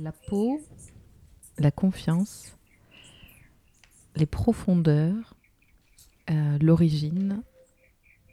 La 0.00 0.12
peau, 0.12 0.60
la 1.58 1.70
confiance, 1.70 2.56
les 4.16 4.26
profondeurs, 4.26 5.34
euh, 6.30 6.58
l'origine, 6.60 7.42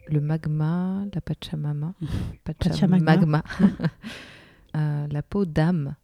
le 0.08 0.20
magma, 0.20 1.04
la 1.14 1.20
pachamama, 1.20 1.94
Pachamama. 2.44 2.98
magma, 3.16 3.42
Euh, 4.74 5.06
la 5.08 5.22
peau 5.22 5.44
d'âme, 5.44 5.96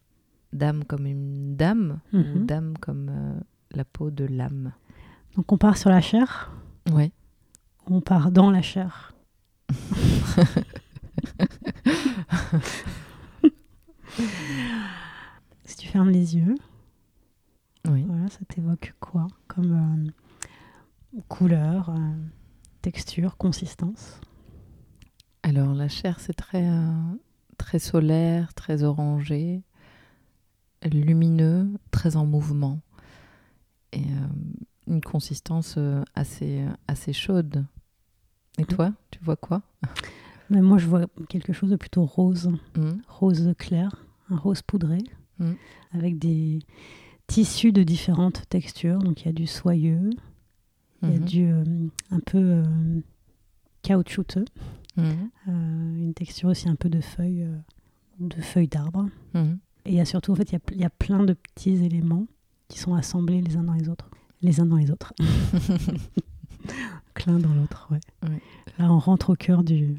d'âme 0.53 0.83
comme 0.85 1.07
une 1.07 1.55
dame 1.55 2.01
ou 2.13 2.17
Mhm. 2.17 2.45
d'âme 2.45 2.77
comme 2.77 3.09
euh, 3.09 3.39
la 3.71 3.83
peau 3.83 4.11
de 4.11 4.25
l'âme. 4.25 4.73
Donc 5.35 5.51
on 5.51 5.57
part 5.57 5.75
sur 5.75 5.89
la 5.89 6.01
chair, 6.01 6.51
Ouais. 6.91 7.11
on 7.87 7.99
part 7.99 8.29
dans 8.31 8.51
la 8.51 8.61
chair? 8.61 9.15
si 15.65 15.77
tu 15.77 15.78
fermes 15.89 16.09
les 16.09 16.35
yeux, 16.37 16.55
Oui. 17.87 18.03
voilà, 18.07 18.27
ça 18.29 18.39
t'évoque 18.47 18.93
quoi 18.99 19.27
comme 19.47 20.11
euh, 21.15 21.21
couleur, 21.27 21.89
euh, 21.89 22.13
texture, 22.81 23.37
consistance? 23.37 24.19
Alors 25.43 25.73
la 25.73 25.87
chair, 25.87 26.19
c'est 26.19 26.33
très, 26.33 26.69
euh, 26.69 26.91
très 27.57 27.79
solaire, 27.79 28.53
très 28.53 28.83
orangé, 28.83 29.63
lumineux, 30.83 31.67
très 31.91 32.15
en 32.17 32.25
mouvement. 32.25 32.79
Et 33.91 34.05
une 34.85 35.01
consistance 35.01 35.79
assez, 36.13 36.63
assez 36.87 37.11
chaude. 37.13 37.65
Et 38.59 38.65
toi, 38.65 38.93
tu 39.09 39.19
vois 39.23 39.35
quoi? 39.35 39.63
Mais 40.51 40.61
moi 40.61 40.77
je 40.77 40.85
vois 40.85 41.07
quelque 41.27 41.53
chose 41.53 41.71
de 41.71 41.75
plutôt 41.75 42.05
rose, 42.05 42.51
Hmm 42.75 42.99
rose 43.07 43.53
clair, 43.57 44.05
un 44.29 44.37
rose 44.37 44.61
poudré, 44.61 44.99
Mhm. 45.39 45.55
avec 45.93 46.19
des 46.19 46.59
tissus 47.27 47.71
de 47.71 47.83
différentes 47.83 48.43
textures. 48.49 48.99
Donc 48.99 49.21
il 49.21 49.25
y 49.27 49.29
a 49.29 49.33
du 49.33 49.47
soyeux, 49.47 50.09
il 51.03 51.09
y 51.09 51.15
a 51.15 51.19
Mhm. 51.19 51.25
du 51.25 51.45
euh, 51.45 51.63
un 52.11 52.19
peu 52.19 52.37
euh, 52.37 52.63
caoutchouteux, 53.83 54.45
Mhm. 54.97 55.29
euh, 55.47 55.97
une 55.99 56.13
texture 56.13 56.49
aussi 56.49 56.67
un 56.69 56.75
peu 56.75 56.89
de 56.89 56.99
feuilles, 57.01 57.43
euh, 57.43 57.55
de 58.19 58.41
feuilles 58.41 58.67
d'arbre. 58.67 59.07
Mhm. 59.33 59.59
Et 59.85 59.91
il 59.91 59.95
y 59.95 59.99
a 60.01 60.05
surtout, 60.05 60.33
en 60.33 60.35
fait, 60.35 60.51
il 60.51 60.59
y 60.77 60.81
y 60.81 60.85
a 60.85 60.89
plein 60.89 61.23
de 61.23 61.33
petits 61.33 61.83
éléments 61.85 62.27
qui 62.67 62.77
sont 62.79 62.93
assemblés 62.95 63.41
les 63.41 63.55
uns 63.55 63.63
dans 63.63 63.73
les 63.73 63.87
autres. 63.89 64.09
Les 64.41 64.59
uns 64.59 64.65
dans 64.65 64.75
les 64.77 64.91
autres. 64.91 65.13
L'un 67.27 67.39
dans 67.39 67.53
l'autre, 67.53 67.87
ouais. 67.91 67.99
Ouais. 68.23 68.41
Là, 68.77 68.91
on 68.91 68.99
rentre 68.99 69.31
au 69.31 69.35
cœur 69.35 69.63
du, 69.63 69.97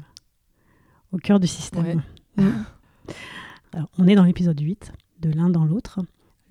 au 1.11 1.17
cœur 1.17 1.39
du 1.39 1.47
système. 1.47 2.01
Mm. 2.37 2.47
Alors, 3.73 3.89
on 3.97 4.07
est 4.07 4.15
dans 4.15 4.23
l'épisode 4.23 4.59
8 4.59 4.91
de 5.21 5.29
L'un 5.29 5.49
dans 5.49 5.65
l'autre, 5.65 5.99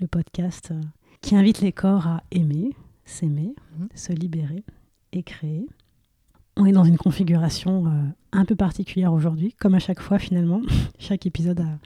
le 0.01 0.07
podcast 0.07 0.71
euh, 0.73 0.81
qui 1.21 1.37
invite 1.37 1.61
les 1.61 1.73
corps 1.73 2.07
à 2.07 2.23
aimer, 2.31 2.71
s'aimer, 3.05 3.55
Mhm. 3.79 3.89
se 3.95 4.13
libérer 4.13 4.65
et 5.13 5.23
créer. 5.23 5.67
On 6.57 6.67
est 6.67 6.73
dans 6.73 6.85
une 6.85 6.97
configuration 6.99 7.87
euh, 7.87 7.91
un 8.33 8.45
peu 8.45 8.55
particulière 8.57 9.13
aujourd'hui, 9.13 9.55
comme 9.59 9.75
à 9.75 9.79
chaque 9.79 10.01
fois 10.01 10.19
finalement. 10.19 10.61
chaque 10.99 11.27
épisode 11.27 11.61
a, 11.61 11.79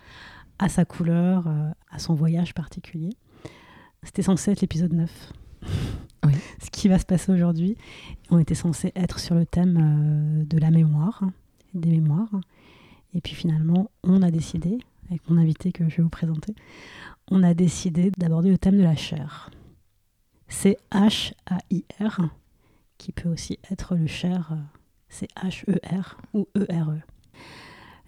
a 0.65 0.69
sa 0.69 0.85
couleur, 0.85 1.47
euh, 1.47 1.71
a 1.91 1.99
son 1.99 2.15
voyage 2.15 2.55
particulier. 2.55 3.11
C'était 4.03 4.23
censé 4.23 4.51
être 4.53 4.61
l'épisode 4.61 4.93
9. 4.93 5.33
Oui. 6.27 6.33
Ce 6.63 6.71
qui 6.71 6.89
va 6.89 6.98
se 6.98 7.07
passer 7.07 7.33
aujourd'hui. 7.33 7.77
On 8.31 8.39
était 8.39 8.55
censé 8.55 8.93
être 8.95 9.19
sur 9.19 9.35
le 9.35 9.47
thème 9.47 9.79
euh, 9.81 10.45
de 10.45 10.59
la 10.59 10.71
mémoire, 10.71 11.23
des 11.73 11.91
mémoires. 11.91 12.29
Et 13.15 13.21
puis 13.21 13.35
finalement, 13.35 13.91
on 14.03 14.23
a 14.23 14.31
décidé, 14.31 14.79
avec 15.15 15.31
mon 15.31 15.39
invité 15.39 15.70
que 15.73 15.89
je 15.89 15.97
vais 15.98 16.03
vous 16.03 16.09
présenter, 16.09 16.55
on 17.30 17.42
a 17.42 17.55
décidé 17.55 18.11
d'aborder 18.19 18.51
le 18.51 18.58
thème 18.58 18.77
de 18.77 18.83
la 18.83 18.97
chair. 18.97 19.51
C'est 20.48 20.77
H-A-I-R, 20.92 22.20
qui 22.98 23.13
peut 23.13 23.29
aussi 23.29 23.58
être 23.70 23.95
le 23.95 24.07
chair, 24.07 24.51
euh, 24.52 24.57
c'est 25.08 25.29
H-E-R 25.36 26.17
ou 26.35 26.48
E-R-E. 26.57 27.01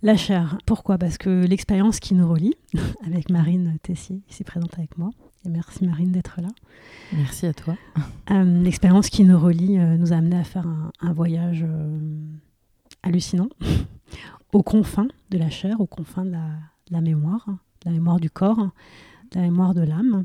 La 0.03 0.17
chair, 0.17 0.59
pourquoi? 0.67 0.99
Parce 0.99 1.17
que 1.17 1.47
l'expérience 1.47 2.00
qui 2.00 2.15
nous 2.15 2.28
relie, 2.28 2.55
avec 3.06 3.31
Marine 3.31 3.78
Tessier, 3.83 4.21
ici 4.28 4.44
présente 4.44 4.75
avec 4.77 4.99
moi, 4.99 5.11
et 5.44 5.49
merci 5.49 5.87
Marine 5.87 6.11
d'être 6.12 6.41
là, 6.41 6.49
Merci 7.12 7.47
à 7.47 7.55
toi. 7.55 7.77
euh, 8.33 8.62
l'expérience 8.62 9.09
qui 9.11 9.23
nous 9.25 9.38
relie 9.38 9.78
euh, 9.78 9.97
nous 9.97 10.12
a 10.12 10.17
amené 10.17 10.37
à 10.37 10.44
faire 10.44 10.67
un, 10.67 10.91
un 11.00 11.12
voyage 11.12 11.65
euh, 11.67 11.99
hallucinant 13.05 13.49
aux 14.53 14.62
confins 14.65 15.09
de 15.31 15.38
la 15.38 15.50
chair, 15.50 15.81
aux 15.81 15.87
confins 15.87 16.25
de 16.25 16.33
la, 16.33 16.49
la 16.91 17.01
mémoire, 17.01 17.47
la 17.85 17.93
mémoire 17.93 18.21
du 18.21 18.31
corps, 18.31 18.71
la 19.35 19.43
mémoire 19.43 19.75
de 19.75 19.83
l'âme. 19.83 20.25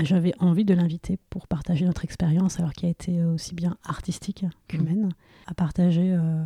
J'avais 0.00 0.32
envie 0.40 0.64
de 0.64 0.74
l'inviter 0.74 1.18
pour 1.30 1.46
partager 1.48 1.84
notre 1.84 2.04
expérience, 2.04 2.58
alors 2.58 2.72
qui 2.72 2.86
a 2.86 2.88
été 2.88 3.22
aussi 3.24 3.54
bien 3.54 3.76
artistique 3.84 4.44
qu'humaine, 4.68 5.10
à 5.46 5.54
partager 5.54 6.12
euh, 6.12 6.44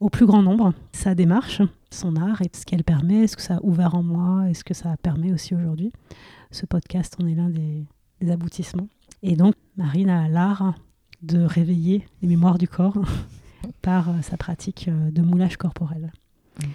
au 0.00 0.10
plus 0.10 0.26
grand 0.26 0.42
nombre 0.42 0.72
sa 0.92 1.14
démarche, 1.14 1.62
son 1.90 2.16
art 2.16 2.42
et 2.42 2.50
ce 2.52 2.64
qu'elle 2.64 2.84
permet, 2.84 3.26
ce 3.26 3.36
que 3.36 3.42
ça 3.42 3.56
a 3.56 3.60
ouvert 3.62 3.94
en 3.94 4.02
moi 4.02 4.48
et 4.48 4.54
ce 4.54 4.64
que 4.64 4.74
ça 4.74 4.96
permet 4.96 5.32
aussi 5.32 5.54
aujourd'hui. 5.54 5.92
Ce 6.50 6.66
podcast, 6.66 7.16
on 7.22 7.26
est 7.26 7.34
l'un 7.34 7.50
des- 7.50 7.86
aboutissements. 8.30 8.88
Et 9.22 9.34
donc, 9.34 9.54
Marine 9.78 10.10
a 10.10 10.28
l'art 10.28 10.74
de 11.22 11.40
réveiller 11.42 12.06
les 12.20 12.28
mémoires 12.28 12.58
du 12.58 12.68
corps 12.68 12.98
par 13.82 14.10
euh, 14.10 14.20
sa 14.20 14.36
pratique 14.36 14.88
euh, 14.88 15.10
de 15.10 15.22
moulage 15.22 15.56
corporel. 15.56 16.12
Mm. 16.62 16.66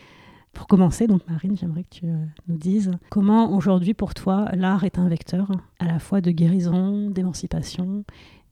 Pour 0.55 0.67
commencer, 0.67 1.05
donc 1.05 1.21
Marine, 1.29 1.55
j'aimerais 1.57 1.83
que 1.83 1.89
tu 1.91 2.05
euh, 2.07 2.15
nous 2.47 2.57
dises 2.57 2.91
comment 3.09 3.55
aujourd'hui 3.55 3.93
pour 3.93 4.13
toi 4.13 4.49
l'art 4.53 4.85
est 4.85 4.97
un 4.97 5.07
vecteur 5.09 5.51
à 5.79 5.85
la 5.85 5.99
fois 5.99 6.21
de 6.21 6.31
guérison, 6.31 7.09
d'émancipation 7.11 8.05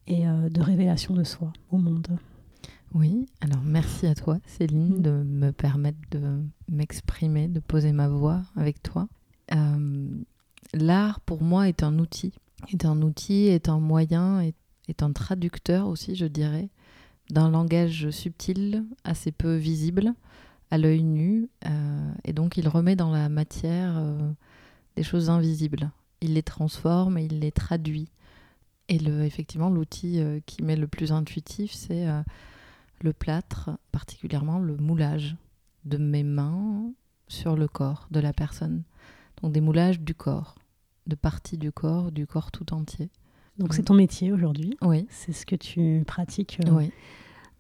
et 0.06 0.28
euh, 0.28 0.50
de 0.50 0.62
révélation 0.62 1.14
de 1.16 1.24
soi 1.24 1.52
au 1.72 1.78
monde. 1.78 2.08
Oui, 2.94 3.26
alors 3.42 3.62
merci 3.64 4.06
à 4.06 4.14
toi, 4.16 4.38
Céline, 4.46 4.98
Mm. 4.98 5.02
de 5.02 5.12
me 5.12 5.52
permettre 5.52 5.98
de 6.12 6.42
m'exprimer, 6.70 7.48
de 7.48 7.60
poser 7.62 7.94
ma 7.94 8.10
voix 8.10 8.42
avec 8.56 8.84
toi. 8.84 9.08
Euh, 9.56 10.08
L'art, 10.74 11.20
pour 11.22 11.42
moi, 11.42 11.70
est 11.70 11.84
un 11.84 12.00
outil, 12.00 12.34
est 12.72 12.86
un 12.86 13.02
outil, 13.02 13.46
est 13.48 13.70
un 13.70 13.80
moyen, 13.80 14.42
est, 14.42 14.56
est 14.88 15.04
un 15.04 15.12
traducteur 15.12 15.88
aussi, 15.88 16.16
je 16.16 16.26
dirais, 16.26 16.70
d'un 17.30 17.50
langage 17.50 18.10
subtil, 18.10 18.84
assez 19.04 19.32
peu 19.32 19.56
visible 19.56 20.14
à 20.74 20.80
l'œil 20.80 21.04
nu, 21.04 21.50
euh, 21.68 22.12
et 22.24 22.34
donc 22.34 22.58
il 22.58 22.68
remet 22.68 22.96
dans 22.96 23.12
la 23.12 23.30
matière 23.30 23.94
euh, 23.96 24.32
des 24.96 25.04
choses 25.04 25.30
invisibles. 25.30 25.92
Il 26.22 26.34
les 26.34 26.42
transforme 26.42 27.20
et 27.20 27.26
il 27.26 27.40
les 27.40 27.52
traduit. 27.52 28.10
Et 28.90 28.98
le, 28.98 29.22
effectivement, 29.24 29.70
l'outil 29.70 30.20
euh, 30.20 30.40
qui 30.48 30.64
m'est 30.64 30.76
le 30.76 30.88
plus 30.88 31.12
intuitif, 31.12 31.72
c'est 31.74 32.08
le 33.02 33.14
plâtre, 33.14 33.70
particulièrement 33.92 34.58
le 34.58 34.76
moulage 34.78 35.36
de 35.86 35.98
mes 35.98 36.24
mains 36.24 36.92
sur 37.28 37.56
le 37.56 37.68
corps 37.68 38.08
de 38.10 38.20
la 38.20 38.34
personne. 38.34 38.82
Donc 39.44 39.52
des 39.52 39.62
moulages 39.62 40.00
du 40.00 40.16
corps, 40.16 40.56
de 41.06 41.14
parties 41.16 41.60
du 41.60 41.72
corps, 41.72 42.12
du 42.12 42.26
corps 42.26 42.50
tout 42.52 42.74
entier. 42.74 43.12
Donc 43.60 43.70
Mm. 43.70 43.74
c'est 43.74 43.84
ton 43.84 43.94
métier 43.94 44.32
aujourd'hui, 44.32 44.76
Oui, 44.82 45.06
c'est 45.12 45.34
ce 45.34 45.46
que 45.46 45.56
tu 45.56 46.04
pratiques 46.08 46.58
euh, 46.66 46.72
oui, 46.72 46.92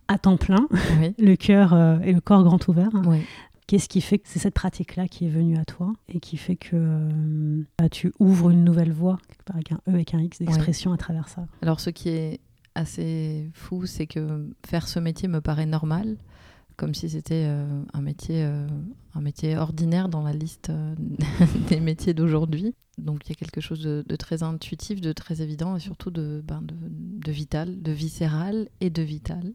à 0.07 0.17
temps 0.17 0.37
plein, 0.37 0.67
oui, 0.99 1.13
le 1.19 1.35
cœur 1.35 1.73
euh, 1.73 1.99
et 1.99 2.13
le 2.13 2.21
corps 2.21 2.43
grand 2.43 2.67
ouvert. 2.67 2.91
oui. 3.05 3.21
Qu'est-ce 3.65 3.87
qui 3.87 4.01
fait 4.01 4.19
que 4.19 4.27
c'est 4.27 4.39
cette 4.39 4.53
pratique-là 4.53 5.07
qui 5.07 5.25
est 5.25 5.29
venue 5.29 5.57
à 5.57 5.63
toi 5.63 5.93
et 6.09 6.19
qui 6.19 6.35
fait 6.35 6.57
que 6.57 6.75
euh, 6.75 7.63
bah, 7.79 7.87
tu 7.87 8.11
ouvres 8.19 8.49
une 8.49 8.65
nouvelle 8.65 8.91
voie, 8.91 9.17
quelque 9.29 9.43
part 9.43 9.55
avec 9.55 9.71
un 9.71 9.79
E, 9.87 9.93
avec 9.93 10.13
un 10.13 10.19
X 10.19 10.39
d'expression 10.39 10.91
à 10.91 10.97
travers 10.97 11.29
ça? 11.29 11.45
Alors 11.61 11.79
ce 11.79 11.89
qui 11.89 12.09
est 12.09 12.41
assez 12.75 13.49
fou, 13.53 13.85
c'est 13.85 14.05
que 14.05 14.49
faire 14.67 14.87
ce 14.87 14.99
métier 14.99 15.29
me 15.29 15.39
paraît 15.39 15.65
normal, 15.65 16.17
comme 16.77 16.93
si 16.93 17.09
c'était 17.09 17.45
euh, 17.47 17.83
un 17.93 18.01
métier 18.01 18.43
euh, 18.43 18.67
un 19.15 19.21
métier 19.21 19.57
ordinaire 19.57 20.09
dans 20.09 20.23
la 20.23 20.33
liste 20.33 20.69
euh, 20.69 20.95
des 21.69 21.79
métiers 21.79 22.13
d'aujourd'hui. 22.13 22.73
Donc 22.97 23.21
il 23.25 23.29
y 23.29 23.31
a 23.33 23.35
quelque 23.35 23.61
chose 23.61 23.81
de, 23.81 24.15
très 24.15 24.43
intuitif, 24.43 25.01
de 25.01 25.13
très 25.13 25.41
évident 25.41 25.75
et 25.75 25.79
surtout 25.79 26.11
de, 26.11 26.43
ben, 26.45 26.61
de, 26.61 27.31
vital, 27.31 27.81
de 27.81 27.91
viscéral 27.91 28.69
et 28.81 28.89
de 28.89 29.01
vital. 29.01 29.53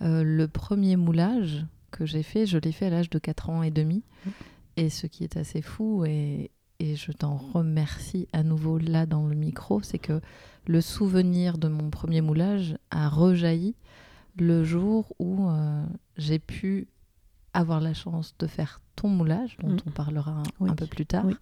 Le 0.00 0.46
premier 0.46 0.96
moulage 0.96 1.64
que 1.92 2.04
j'ai 2.04 2.22
fait, 2.22 2.44
je 2.44 2.58
l'ai 2.58 2.72
fait 2.72 2.86
à 2.86 2.90
l'âge 2.90 3.08
de 3.08 3.18
4 3.18 3.50
ans 3.50 3.62
et 3.62 3.70
demi. 3.70 4.02
Et 4.76 4.90
ce 4.90 5.06
qui 5.06 5.24
est 5.24 5.38
assez 5.38 5.62
fou, 5.62 6.04
et 6.04 6.50
je 6.80 7.12
t'en 7.12 7.36
remercie 7.36 8.28
à 8.32 8.42
nouveau 8.42 8.76
là 8.76 9.06
dans 9.06 9.26
le 9.26 9.34
micro, 9.34 9.80
c'est 9.80 9.98
que 9.98 10.20
le 10.66 10.80
souvenir 10.80 11.56
de 11.56 11.68
mon 11.68 11.88
premier 11.88 12.20
moulage 12.20 12.76
a 12.90 13.08
rejailli 13.08 13.76
le 14.38 14.64
jour 14.64 15.12
où 15.18 15.48
euh, 15.48 15.84
j'ai 16.16 16.38
pu 16.38 16.88
avoir 17.54 17.80
la 17.80 17.92
chance 17.94 18.34
de 18.38 18.46
faire 18.46 18.80
ton 18.96 19.08
moulage, 19.08 19.56
dont 19.62 19.72
Mm. 19.74 19.78
on 19.86 19.90
parlera 19.90 20.30
un, 20.32 20.42
Oui. 20.60 20.70
un 20.70 20.74
peu 20.74 20.86
plus 20.86 21.06
tard. 21.06 21.24
Oui. 21.26 21.34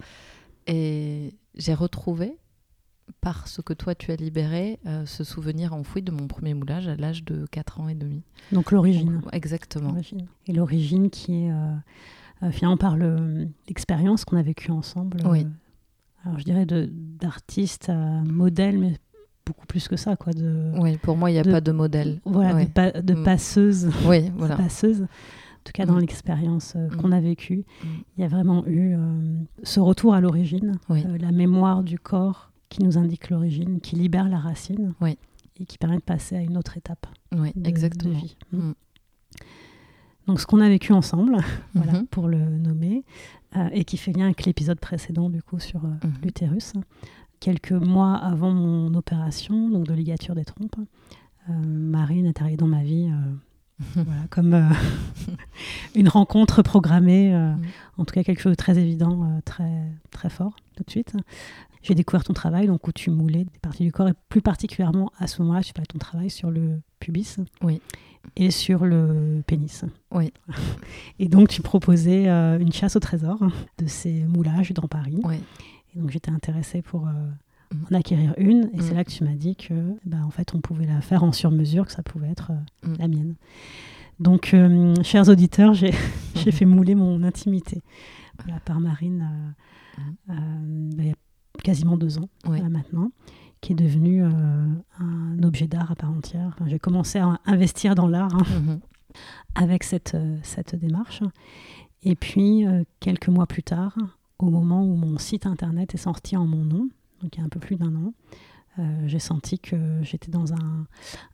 Et 0.67 1.35
j'ai 1.55 1.75
retrouvé, 1.75 2.37
par 3.21 3.49
ce 3.49 3.61
que 3.61 3.73
toi 3.73 3.95
tu 3.95 4.13
as 4.13 4.17
libéré, 4.17 4.79
euh, 4.87 5.05
ce 5.07 5.25
souvenir 5.25 5.73
enfoui 5.75 6.01
de 6.03 6.13
mon 6.13 6.27
premier 6.29 6.55
moulage 6.55 6.87
à 6.89 6.95
l'âge 6.97 7.25
de 7.25 7.45
4 7.51 7.81
ans 7.81 7.89
et 7.89 7.95
demi. 7.95 8.23
Donc 8.53 8.71
l'origine. 8.71 9.21
Exactement. 9.33 9.97
Et 10.47 10.53
l'origine 10.53 11.11
qui 11.11 11.45
est 11.45 11.51
euh, 11.53 11.75
euh, 12.45 12.51
finalement 12.53 12.77
par 12.77 12.97
le- 12.97 13.49
l'expérience 13.69 14.25
qu'on 14.25 14.37
a 14.37 14.43
vécue 14.43 14.71
ensemble 14.71 15.19
Oui. 15.27 15.47
alors 16.25 16.39
je 16.39 16.45
dirais 16.45 16.67
d'artiste 16.67 17.89
à 17.89 18.23
modèle, 18.23 18.79
mais 18.79 18.97
beaucoup 19.47 19.67
plus 19.67 19.89
que 19.89 19.97
ça. 19.97 20.17
Quoi, 20.17 20.33
de, 20.33 20.73
oui, 20.79 20.97
pour 20.99 21.17
moi, 21.17 21.31
il 21.31 21.35
n'y 21.35 21.41
a 21.41 21.45
pas 21.45 21.61
de 21.61 21.73
modèle. 21.73 22.21
Voilà, 22.25 22.65
de, 22.65 23.15
mm. 23.15 23.25
passeuse. 23.25 23.91
Oui, 24.07 24.31
voilà. 24.37 24.57
passeuse. 24.57 25.03
En 25.03 25.63
tout 25.65 25.73
cas, 25.75 25.87
dans 25.87 25.95
mm. 25.95 26.01
l'expérience 26.01 26.75
euh, 26.77 26.89
qu'on 26.97 27.13
a 27.13 27.21
vécue, 27.21 27.65
il 27.85 28.23
y 28.23 28.25
a 28.25 28.29
vraiment 28.29 28.67
eu 28.67 28.97
ce 29.63 29.81
retour 29.81 30.15
à 30.15 30.21
l'origine, 30.21 30.79
la 30.89 31.33
mémoire 31.33 31.83
du 31.83 31.99
corps 31.99 32.51
qui 32.69 32.83
nous 32.83 32.99
indique 32.99 33.31
l'origine, 33.31 33.81
qui 33.81 33.97
libère 33.97 34.29
la 34.29 34.39
racine 34.39 34.95
et 35.59 35.67
qui 35.67 35.77
permet 35.77 35.97
de 35.97 36.03
passer 36.03 36.37
à 36.37 36.41
une 36.41 36.57
autre 36.57 36.77
étape 36.77 37.07
oui, 37.33 37.53
exactement. 37.65 38.15
vie. 38.15 38.37
Donc 40.31 40.41
ce 40.41 40.47
qu'on 40.47 40.61
a 40.61 40.69
vécu 40.69 40.93
ensemble, 40.93 41.39
voilà, 41.75 41.93
mhm. 41.93 42.07
pour 42.07 42.29
le 42.29 42.39
nommer, 42.39 43.05
euh, 43.57 43.69
et 43.73 43.85
qui 43.85 43.97
fait 43.97 44.13
lien 44.13 44.27
avec 44.27 44.45
l'épisode 44.47 44.79
précédent 44.79 45.29
du 45.29 45.43
coup 45.43 45.59
sur 45.59 45.85
euh, 45.85 45.89
mhm. 45.89 46.15
l'utérus. 46.23 46.75
Quelques 47.41 47.73
mois 47.73 48.17
avant 48.17 48.53
mon 48.53 48.95
opération, 48.95 49.71
donc 49.71 49.87
de 49.87 49.95
ligature 49.95 50.35
des 50.35 50.45
trompes, 50.45 50.77
euh, 51.49 51.53
Marine 51.53 52.27
est 52.27 52.41
arrivée 52.41 52.57
dans 52.57 52.67
ma 52.67 52.83
vie 52.83 53.11
voilà, 53.95 54.27
comme 54.29 54.69
une 55.95 56.09
rencontre 56.09 56.63
programmée, 56.63 57.33
mhm. 57.33 57.63
en 57.97 58.05
tout 58.05 58.15
cas 58.15 58.23
quelque 58.23 58.43
chose 58.43 58.53
de 58.53 58.57
très 58.57 58.79
évident, 58.79 59.41
très, 59.45 59.87
très 60.11 60.29
fort 60.29 60.55
tout 60.77 60.85
de 60.85 60.91
suite. 60.91 61.15
J'ai 61.83 61.95
découvert 61.95 62.25
ton 62.25 62.35
travail, 62.35 62.67
donc 62.67 62.87
où 62.87 62.93
tu 62.93 63.11
moulais 63.11 63.45
des 63.45 63.59
parties 63.63 63.85
du 63.85 63.93
corps, 63.93 64.09
et 64.09 64.13
plus 64.29 64.43
particulièrement 64.43 65.11
à 65.19 65.27
ce 65.27 65.41
moment-là, 65.41 65.63
tu 65.63 65.73
parlais 65.73 65.87
ton 65.87 65.99
travail 65.99 66.29
sur 66.29 66.51
le 66.51 66.81
pubis. 66.99 67.39
Oui 67.63 67.81
et 68.37 68.51
sur 68.51 68.85
le 68.85 69.43
pénis. 69.47 69.85
Oui. 70.11 70.33
Et 71.19 71.29
donc, 71.29 71.49
tu 71.49 71.63
proposais 71.63 72.29
euh, 72.29 72.59
une 72.59 72.73
chasse 72.73 72.97
au 72.97 73.01
trésor 73.01 73.39
de 73.79 73.87
ces 73.87 74.25
moulages 74.25 74.73
dans 74.73 74.89
Paris. 74.89 75.21
Oui. 75.25 75.37
Et 75.95 75.99
donc, 75.99 76.11
j'étais 76.11 76.31
intéressée 76.31 76.83
pour 76.83 77.07
euh, 77.07 77.13
mm. 77.73 77.85
en 77.91 77.97
acquérir 77.97 78.35
une. 78.39 78.71
Et 78.75 78.81
c'est 78.81 78.93
mm. 78.93 78.97
là 78.97 79.05
que 79.05 79.11
tu 79.11 79.25
m'as 79.25 79.35
dit 79.35 79.57
que, 79.57 79.75
bah, 80.05 80.19
en 80.25 80.31
fait, 80.31 80.55
on 80.55 80.61
pouvait 80.61 80.87
la 80.87 81.01
faire 81.01 81.25
en 81.25 81.33
sur-mesure, 81.33 81.87
que 81.87 81.93
ça 81.93 82.03
pouvait 82.03 82.31
être 82.31 82.53
euh, 82.53 82.89
mm. 82.89 82.97
la 82.99 83.09
mienne. 83.09 83.35
Donc, 84.19 84.55
chers 85.03 85.31
auditeurs, 85.31 85.73
j'ai 85.75 85.93
fait 86.53 86.67
mouler 86.67 86.95
mon 86.95 87.23
intimité 87.23 87.83
voilà, 88.45 88.61
par 88.61 88.79
Marine 88.79 89.55
bah, 90.27 90.35
il 90.99 91.07
y 91.07 91.11
a 91.11 91.15
quasiment 91.63 91.97
deux 91.97 92.19
ans 92.19 92.29
maintenant 92.45 93.13
qui 93.61 93.73
est 93.73 93.77
devenu 93.77 94.23
euh, 94.23 94.29
un 94.99 95.43
objet 95.43 95.67
d'art 95.67 95.91
à 95.91 95.95
part 95.95 96.11
entière. 96.11 96.57
J'ai 96.67 96.79
commencé 96.79 97.19
à 97.19 97.41
investir 97.45 97.95
dans 97.95 98.09
l'art 98.09 98.35
hein, 98.35 98.61
mhm. 98.61 98.81
avec 99.55 99.85
cette, 99.85 100.15
euh, 100.15 100.39
cette 100.43 100.75
démarche. 100.75 101.23
Et 102.03 102.17
puis, 102.17 102.67
euh, 102.67 102.85
quelques 103.01 103.29
mois 103.29 103.47
plus 103.47 103.63
tard, 103.63 103.97
au 104.43 104.51
moment 104.51 104.85
où 104.85 104.95
mon 104.97 105.19
site 105.19 105.47
internet 105.47 105.95
est 105.95 105.99
sorti 105.99 106.37
en 106.37 106.47
mon 106.47 106.65
nom, 106.65 106.89
donc 107.23 107.37
il 107.37 107.39
y 107.39 107.43
a 107.43 107.45
un 107.45 107.49
peu 107.49 107.61
plus 107.61 107.77
d'un 107.77 107.95
an, 107.95 108.13
j'ai 109.05 109.19
senti 109.19 109.59
que 109.59 109.77
j'étais 110.01 110.31
dans 110.31 110.55
un, 110.55 110.87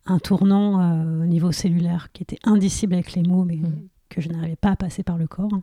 un 0.06 0.18
tournant 0.18 1.20
au 1.22 1.26
niveau 1.26 1.52
cellulaire 1.52 2.10
qui 2.12 2.24
était 2.24 2.40
indicible 2.42 2.94
avec 2.94 3.12
les 3.12 3.22
mots, 3.22 3.44
mais 3.44 3.56
mhm. 3.56 3.86
que 4.08 4.20
je 4.20 4.28
n'arrivais 4.28 4.56
pas 4.56 4.70
à 4.70 4.76
passer 4.76 5.04
par 5.04 5.16
le 5.16 5.28
corps. 5.28 5.60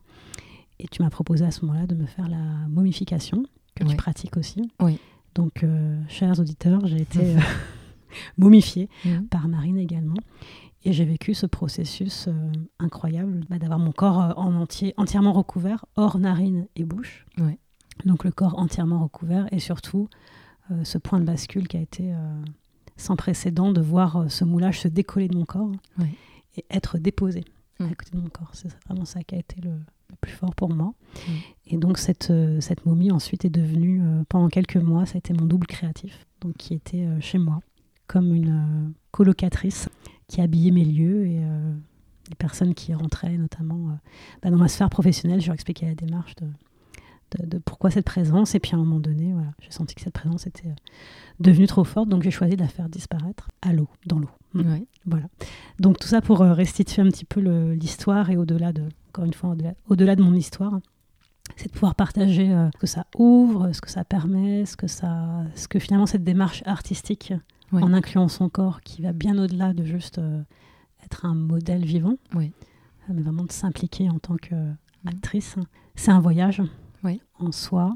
Et 0.80 0.88
tu 0.88 1.02
m'as 1.02 1.10
proposé 1.10 1.44
à 1.46 1.52
ce 1.52 1.66
moment-là 1.66 1.86
de 1.86 1.96
me 1.96 2.06
faire 2.06 2.30
la 2.30 2.68
momification, 2.70 3.44
que 3.76 3.84
tu 3.84 3.96
pratiques 3.96 4.38
aussi. 4.38 4.72
Oui. 4.80 4.98
Donc, 5.36 5.64
euh, 5.64 6.00
chers 6.08 6.40
auditeurs, 6.40 6.86
j'ai 6.86 7.02
été 7.02 7.36
euh, 7.36 7.40
momifiée 8.38 8.90
mhm. 9.06 9.28
par 9.28 9.48
Marine 9.48 9.78
également. 9.78 10.16
Et 10.86 10.94
j'ai 10.94 11.06
vécu 11.06 11.34
ce 11.34 11.46
processus 11.46 12.28
euh, 12.28 12.52
incroyable 12.80 13.42
bah, 13.50 13.58
d'avoir 13.58 13.80
mon 13.80 13.92
corps 13.92 14.34
en 14.38 14.56
entier, 14.56 14.94
entièrement 14.98 15.34
recouvert, 15.34 15.86
hors 15.96 16.18
narine 16.18 16.68
et 16.76 16.84
bouche. 16.84 17.26
Donc 18.06 18.24
le 18.24 18.32
corps 18.32 18.58
entièrement 18.60 19.04
recouvert 19.04 19.48
et 19.52 19.60
surtout 19.60 20.10
ce 20.84 20.98
point 20.98 21.20
de 21.20 21.26
bascule 21.26 21.68
qui 21.68 21.78
a 21.78 21.80
été 21.80 22.12
sans 22.98 23.16
précédent 23.16 23.72
de 23.72 23.82
voir 23.82 24.32
ce 24.32 24.44
moulage 24.44 24.82
se 24.82 24.88
décoller 24.88 25.28
de 25.28 25.38
mon 25.38 25.46
corps 25.46 25.72
et 26.58 26.66
être 26.72 26.98
déposé 26.98 27.46
à 27.80 27.96
côté 27.96 28.12
de 28.14 28.18
mon 28.18 28.30
corps. 28.30 28.50
C'est 28.54 28.70
vraiment 28.88 29.06
ça 29.06 29.24
qui 29.24 29.36
a 29.36 29.38
été 29.38 29.62
le, 29.62 29.72
plus 30.22 30.32
fort 30.32 30.56
pour 30.56 30.70
moi. 30.70 30.94
Et 31.68 31.78
donc 31.78 31.98
cette, 31.98 32.30
euh, 32.30 32.62
cette 32.62 32.86
momie 32.86 33.12
ensuite 33.12 33.46
est 33.46 33.50
devenue, 33.50 34.02
euh, 34.02 34.24
pendant 34.30 34.48
quelques 34.48 34.78
mois, 34.78 35.06
ça 35.06 35.16
a 35.16 35.18
été 35.18 35.34
mon 35.34 35.46
double 35.46 35.68
créatif, 35.68 36.26
donc 36.42 36.56
qui 36.58 36.74
était 36.74 37.06
euh, 37.06 37.20
chez 37.20 37.38
moi, 37.38 37.60
comme 38.08 38.34
une 38.34 38.94
colocatrice 39.12 39.90
qui 40.28 40.42
habillait 40.42 40.72
mes 40.72 40.86
lieux 40.86 41.26
et 41.28 41.42
les 42.30 42.36
personnes 42.38 42.74
qui 42.74 42.94
rentraient, 42.94 43.38
notamment 43.38 43.98
bah, 44.42 44.50
dans 44.50 44.58
ma 44.58 44.68
sphère 44.68 44.90
professionnelle, 44.90 45.42
je 45.42 45.48
leur 45.48 45.56
expliquais 45.56 45.86
la 45.86 45.96
démarche 45.96 46.36
de, 46.36 46.48
de, 47.46 47.58
pourquoi 47.58 47.92
cette 47.92 48.06
présence. 48.06 48.56
Et 48.56 48.60
puis 48.60 48.72
à 48.74 48.76
un 48.76 48.80
moment 48.80 49.00
donné, 49.00 49.34
voilà, 49.34 49.52
j'ai 49.60 49.72
senti 49.72 49.96
que 49.96 50.02
cette 50.02 50.14
présence 50.14 50.48
était 50.48 50.74
devenue 51.40 51.68
trop 51.68 51.84
forte, 51.84 52.10
donc 52.10 52.24
j'ai 52.24 52.32
choisi 52.32 52.56
de 52.56 52.62
la 52.62 52.68
faire 52.68 52.90
disparaître 52.90 53.50
à 53.62 53.74
l'eau, 53.74 53.90
dans 54.06 54.20
l'eau. 54.20 54.30
Mm. 54.54 54.78
Voilà. 55.06 55.26
Donc 55.80 56.00
tout 56.00 56.08
ça 56.08 56.22
pour 56.22 56.40
restituer 56.40 57.02
un 57.02 57.10
petit 57.10 57.26
peu 57.26 57.40
l'histoire 57.74 58.30
et 58.30 58.38
au-delà 58.38 58.72
de, 58.72 58.84
encore 59.10 59.26
une 59.26 59.34
fois, 59.34 59.56
au-delà 59.90 60.16
de 60.16 60.22
mon 60.24 60.34
histoire, 60.34 60.80
c'est 61.56 61.68
de 61.68 61.74
pouvoir 61.74 61.96
partager 61.96 62.52
euh, 62.52 62.70
ce 62.74 62.80
que 62.80 62.88
ça 62.88 63.06
ouvre, 63.18 63.72
ce 63.74 63.82
que 63.82 63.90
ça 63.90 64.04
permet, 64.04 64.66
ce 64.66 64.78
que, 64.78 64.88
ça, 64.88 65.44
ce 65.56 65.68
que 65.68 65.80
finalement 65.80 66.06
cette 66.06 66.24
démarche 66.24 66.64
artistique, 66.66 67.34
en 67.74 67.94
incluant 67.94 68.28
son 68.28 68.50
corps, 68.50 68.82
qui 68.82 69.02
va 69.02 69.14
bien 69.14 69.38
au-delà 69.38 69.74
de 69.74 69.84
juste 69.84 70.20
euh, 70.20 70.44
être 71.04 71.26
un 71.26 71.36
modèle 71.36 71.86
vivant. 71.86 72.16
Euh, 72.36 72.48
mais 73.10 73.22
vraiment 73.22 73.44
de 73.44 73.52
s'impliquer 73.52 74.10
en 74.10 74.20
tant 74.20 74.36
qu'actrice. 74.36 75.56
C'est 75.96 76.12
un 76.12 76.20
voyage 76.20 76.62
en 77.40 77.52
soi, 77.52 77.94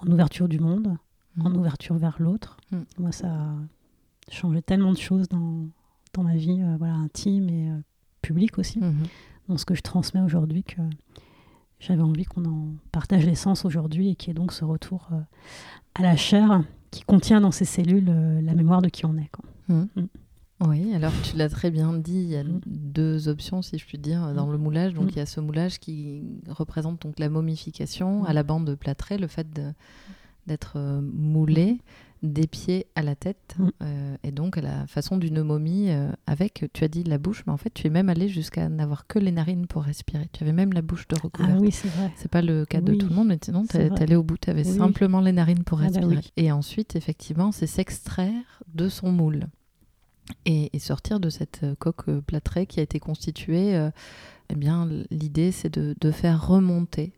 en 0.00 0.10
ouverture 0.10 0.48
du 0.48 0.58
monde, 0.58 0.96
mm. 1.36 1.46
en 1.46 1.54
ouverture 1.54 1.96
vers 1.96 2.16
l'autre. 2.20 2.56
Mm. 2.72 2.78
Moi, 2.98 3.12
ça 3.12 3.28
a 3.28 3.54
changé 4.30 4.62
tellement 4.62 4.92
de 4.92 4.98
choses 4.98 5.28
dans, 5.28 5.66
dans 6.14 6.22
ma 6.22 6.36
vie 6.36 6.62
voilà, 6.78 6.94
intime 6.94 7.48
et 7.48 7.70
publique 8.22 8.58
aussi. 8.58 8.80
Mm-hmm 8.80 9.06
dans 9.50 9.58
ce 9.58 9.64
que 9.64 9.74
je 9.74 9.82
transmets 9.82 10.20
aujourd'hui 10.20 10.62
que 10.62 10.80
j'avais 11.80 12.02
envie 12.02 12.24
qu'on 12.24 12.44
en 12.44 12.68
partage 12.92 13.26
l'essence 13.26 13.64
aujourd'hui 13.64 14.10
et 14.10 14.14
qui 14.14 14.30
est 14.30 14.34
donc 14.34 14.52
ce 14.52 14.64
retour 14.64 15.08
euh, 15.12 15.20
à 15.94 16.02
la 16.02 16.16
chair 16.16 16.62
qui 16.90 17.02
contient 17.02 17.40
dans 17.40 17.50
ses 17.50 17.64
cellules 17.64 18.08
euh, 18.08 18.40
la 18.40 18.54
mémoire 18.54 18.82
de 18.82 18.88
qui 18.88 19.06
on 19.06 19.16
est. 19.16 19.30
Quoi. 19.32 19.44
Mmh. 19.68 19.86
Mmh. 19.96 20.06
Oui, 20.66 20.94
alors 20.94 21.12
tu 21.22 21.36
l'as 21.36 21.48
très 21.48 21.70
bien 21.70 21.94
dit, 21.94 22.20
il 22.20 22.28
y 22.28 22.36
a 22.36 22.44
mmh. 22.44 22.60
deux 22.66 23.28
options, 23.28 23.62
si 23.62 23.78
je 23.78 23.86
puis 23.86 23.98
dire, 23.98 24.34
dans 24.34 24.50
le 24.50 24.58
moulage. 24.58 24.92
Donc 24.92 25.12
il 25.12 25.16
y 25.16 25.20
a 25.20 25.26
ce 25.26 25.40
moulage 25.40 25.78
qui 25.78 26.22
représente 26.48 27.02
donc 27.02 27.18
la 27.18 27.28
momification 27.28 28.24
à 28.24 28.32
la 28.32 28.42
bande 28.42 28.74
plâtrée, 28.74 29.16
le 29.16 29.26
fait 29.26 29.46
d'être 30.46 30.74
euh, 30.76 31.00
moulé 31.00 31.78
des 32.22 32.46
pieds 32.46 32.86
à 32.94 33.02
la 33.02 33.14
tête 33.14 33.56
mm. 33.58 33.68
euh, 33.82 34.16
et 34.22 34.30
donc 34.30 34.58
à 34.58 34.60
la 34.60 34.86
façon 34.86 35.16
d'une 35.16 35.42
momie 35.42 35.90
euh, 35.90 36.10
avec, 36.26 36.64
tu 36.72 36.84
as 36.84 36.88
dit 36.88 37.02
la 37.04 37.18
bouche, 37.18 37.44
mais 37.46 37.52
en 37.52 37.56
fait 37.56 37.72
tu 37.72 37.86
es 37.86 37.90
même 37.90 38.08
allé 38.08 38.28
jusqu'à 38.28 38.68
n'avoir 38.68 39.06
que 39.06 39.18
les 39.18 39.32
narines 39.32 39.66
pour 39.66 39.82
respirer. 39.82 40.28
Tu 40.32 40.44
avais 40.44 40.52
même 40.52 40.72
la 40.72 40.82
bouche 40.82 41.08
de 41.08 41.16
recouverte. 41.16 41.56
Ah 41.56 41.60
oui, 41.60 41.72
c'est 41.72 41.88
vrai. 41.88 42.12
C'est 42.16 42.30
pas 42.30 42.42
le 42.42 42.64
cas 42.66 42.80
de 42.80 42.94
tout 42.94 43.08
le 43.08 43.14
monde, 43.14 43.28
mais 43.28 43.38
sinon 43.42 43.64
tu 43.68 43.76
es, 43.76 44.02
allé 44.02 44.16
au 44.16 44.22
bout, 44.22 44.36
tu 44.36 44.50
avais 44.50 44.64
simplement 44.64 45.20
les 45.20 45.32
narines 45.32 45.64
pour 45.64 45.80
ah 45.80 45.88
bah 45.90 46.00
respirer. 46.00 46.24
et 46.36 46.52
ensuite, 46.52 46.96
effectivement, 46.96 47.52
c'est 47.52 47.66
s'extraire 47.66 48.62
de 48.74 48.88
son 48.88 49.12
moule 49.12 49.46
et, 50.46 50.70
sortir 50.78 51.20
de 51.20 51.30
cette 51.30 51.60
euh, 51.64 51.74
coque 51.78 52.10
plâtrée 52.20 52.66
qui 52.66 52.80
a 52.80 52.82
été 52.82 53.00
constituée. 53.00 53.88
eh 54.50 54.54
bien, 54.54 54.88
l'idée 55.10 55.52
c'est 55.52 55.72
de, 55.72 55.94
de 56.00 56.10
faire 56.10 56.46
remonter 56.46 57.12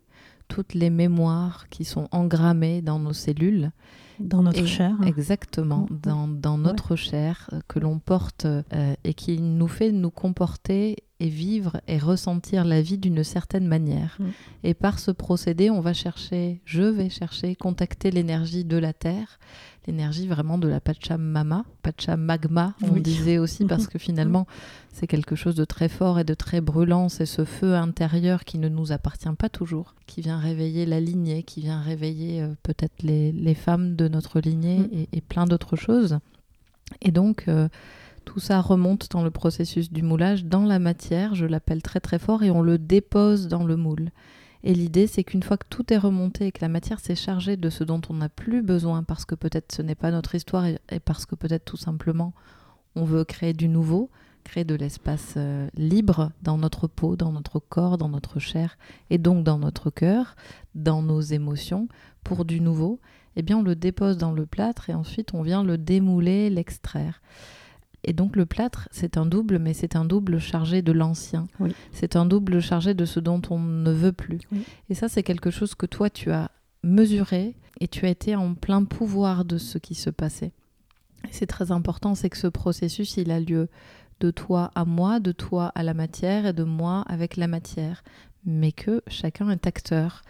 toutes 0.52 0.74
les 0.74 0.90
mémoires 0.90 1.66
qui 1.70 1.86
sont 1.86 2.08
engrammées 2.12 2.82
dans 2.82 2.98
nos 2.98 3.14
cellules 3.14 3.72
dans 4.20 4.42
notre 4.42 4.66
chair. 4.66 4.94
Exactement, 5.06 5.86
mm. 5.90 5.98
dans, 6.02 6.28
dans 6.28 6.58
notre 6.58 6.94
chair 6.94 7.48
euh, 7.52 7.60
que 7.68 7.78
l'on 7.78 7.98
porte 7.98 8.44
euh, 8.44 8.94
et 9.02 9.14
qui 9.14 9.40
nous 9.40 9.66
fait 9.66 9.92
nous 9.92 10.10
comporter 10.10 11.04
et 11.20 11.28
vivre 11.28 11.80
et 11.88 11.98
ressentir 11.98 12.64
la 12.64 12.82
vie 12.82 12.98
d'une 12.98 13.24
certaine 13.24 13.66
manière. 13.66 14.18
Mm. 14.20 14.24
Et 14.64 14.74
par 14.74 14.98
ce 14.98 15.10
procédé, 15.10 15.70
on 15.70 15.80
va 15.80 15.94
chercher, 15.94 16.60
je 16.66 16.82
vais 16.82 17.08
chercher, 17.08 17.56
contacter 17.56 18.10
l'énergie 18.10 18.64
de 18.64 18.76
la 18.76 18.92
Terre, 18.92 19.38
l'énergie 19.86 20.26
vraiment 20.26 20.58
de 20.58 20.68
la 20.68 20.80
Pachamama, 20.80 21.64
Pachamagma, 21.82 22.74
on 22.82 22.96
disait 22.96 23.38
aussi, 23.38 23.64
parce 23.64 23.86
que 23.86 23.98
finalement, 23.98 24.46
c'est 24.92 25.06
quelque 25.06 25.34
chose 25.34 25.54
de 25.54 25.64
très 25.64 25.88
fort 25.88 26.18
et 26.18 26.24
de 26.24 26.34
très 26.34 26.60
brûlant. 26.60 27.08
C'est 27.08 27.26
ce 27.26 27.44
feu 27.44 27.74
intérieur 27.74 28.44
qui 28.44 28.58
ne 28.58 28.68
nous 28.68 28.92
appartient 28.92 29.28
pas 29.38 29.48
toujours, 29.48 29.94
qui 30.06 30.20
vient 30.20 30.38
réveiller 30.38 30.86
la 30.86 31.00
lignée, 31.00 31.42
qui 31.42 31.60
vient 31.60 31.80
réveiller 31.80 32.42
euh, 32.42 32.54
peut-être 32.62 33.02
les, 33.02 33.32
les, 33.32 33.54
femmes 33.54 33.96
de 33.96 34.08
notre 34.08 34.40
lignée 34.40 34.78
mm. 34.78 35.06
et, 35.12 35.20
plein 35.20 35.46
d'autres 35.46 35.76
choses. 35.76 36.18
Et 37.00 37.10
donc, 37.10 37.44
euh, 37.48 37.68
tout 38.24 38.40
ça 38.40 38.60
remonte 38.60 39.10
dans 39.10 39.24
le 39.24 39.30
processus 39.30 39.90
du 39.92 40.02
moulage, 40.02 40.44
dans 40.44 40.64
la 40.64 40.78
matière, 40.78 41.34
je 41.34 41.46
l'appelle 41.46 41.82
très 41.82 42.00
très 42.00 42.18
fort, 42.18 42.42
et 42.42 42.50
on 42.50 42.62
le 42.62 42.78
dépose 42.78 43.48
dans 43.48 43.64
le 43.64 43.76
moule. 43.76 44.10
Et 44.64 44.74
l'idée, 44.74 45.06
c'est 45.06 45.24
qu'une 45.24 45.42
fois 45.42 45.56
que 45.56 45.66
tout 45.68 45.92
est 45.92 45.98
remonté 45.98 46.46
et 46.46 46.52
que 46.52 46.60
la 46.62 46.68
matière 46.68 47.00
s'est 47.00 47.16
chargée 47.16 47.56
de 47.56 47.68
ce 47.68 47.82
dont 47.82 48.00
on 48.08 48.14
n'a 48.14 48.28
plus 48.28 48.62
besoin, 48.62 49.02
parce 49.02 49.24
que 49.24 49.34
peut-être 49.34 49.72
ce 49.72 49.82
n'est 49.82 49.96
pas 49.96 50.10
notre 50.10 50.34
histoire 50.34 50.66
et, 50.66 50.78
parce 51.04 51.26
que 51.26 51.34
peut-être 51.34 51.64
tout 51.64 51.76
simplement 51.76 52.32
on 52.94 53.04
veut 53.04 53.24
créer 53.24 53.54
du 53.54 53.68
nouveau, 53.68 54.10
créer 54.44 54.64
de 54.64 54.74
l'espace 54.74 55.34
euh, 55.36 55.68
libre 55.74 56.30
dans 56.42 56.58
notre 56.58 56.86
peau, 56.86 57.16
dans 57.16 57.32
notre 57.32 57.58
corps, 57.58 57.98
dans 57.98 58.08
notre 58.08 58.38
chair 58.38 58.76
et 59.10 59.18
donc 59.18 59.44
dans 59.44 59.58
notre 59.58 59.90
cœur, 59.90 60.36
dans 60.74 61.02
nos 61.02 61.20
émotions, 61.20 61.88
pour 62.22 62.44
du 62.44 62.60
nouveau, 62.60 63.00
eh 63.34 63.42
bien 63.42 63.58
on 63.58 63.62
le 63.62 63.74
dépose 63.74 64.18
dans 64.18 64.32
le 64.32 64.46
plâtre 64.46 64.90
et 64.90 64.94
ensuite 64.94 65.34
on 65.34 65.42
vient 65.42 65.64
le 65.64 65.78
démouler, 65.78 66.50
l'extraire. 66.50 67.20
Et 68.04 68.12
donc 68.12 68.36
le 68.36 68.46
plâtre, 68.46 68.88
c'est 68.90 69.16
un 69.16 69.26
double, 69.26 69.58
mais 69.58 69.74
c'est 69.74 69.96
un 69.96 70.04
double 70.04 70.38
chargé 70.38 70.82
de 70.82 70.92
l'ancien. 70.92 71.46
Oui. 71.60 71.74
C'est 71.92 72.16
un 72.16 72.26
double 72.26 72.60
chargé 72.60 72.94
de 72.94 73.04
ce 73.04 73.20
dont 73.20 73.40
on 73.50 73.58
ne 73.58 73.92
veut 73.92 74.12
plus. 74.12 74.40
Oui. 74.50 74.64
Et 74.88 74.94
ça, 74.94 75.08
c'est 75.08 75.22
quelque 75.22 75.50
chose 75.50 75.74
que 75.74 75.86
toi, 75.86 76.10
tu 76.10 76.30
as 76.32 76.50
mesuré 76.82 77.54
et 77.80 77.88
tu 77.88 78.06
as 78.06 78.10
été 78.10 78.34
en 78.34 78.54
plein 78.54 78.84
pouvoir 78.84 79.44
de 79.44 79.58
ce 79.58 79.78
qui 79.78 79.94
se 79.94 80.10
passait. 80.10 80.52
C'est 81.30 81.46
très 81.46 81.70
important, 81.70 82.14
c'est 82.16 82.30
que 82.30 82.36
ce 82.36 82.48
processus, 82.48 83.16
il 83.16 83.30
a 83.30 83.38
lieu 83.38 83.68
de 84.20 84.30
toi 84.30 84.70
à 84.74 84.84
moi, 84.84 85.20
de 85.20 85.32
toi 85.32 85.70
à 85.74 85.82
la 85.82 85.94
matière 85.94 86.46
et 86.46 86.52
de 86.52 86.64
moi 86.64 87.04
avec 87.08 87.36
la 87.36 87.46
matière, 87.46 88.02
mais 88.44 88.72
que 88.72 89.02
chacun 89.06 89.50
est 89.50 89.66
acteur. 89.66 90.22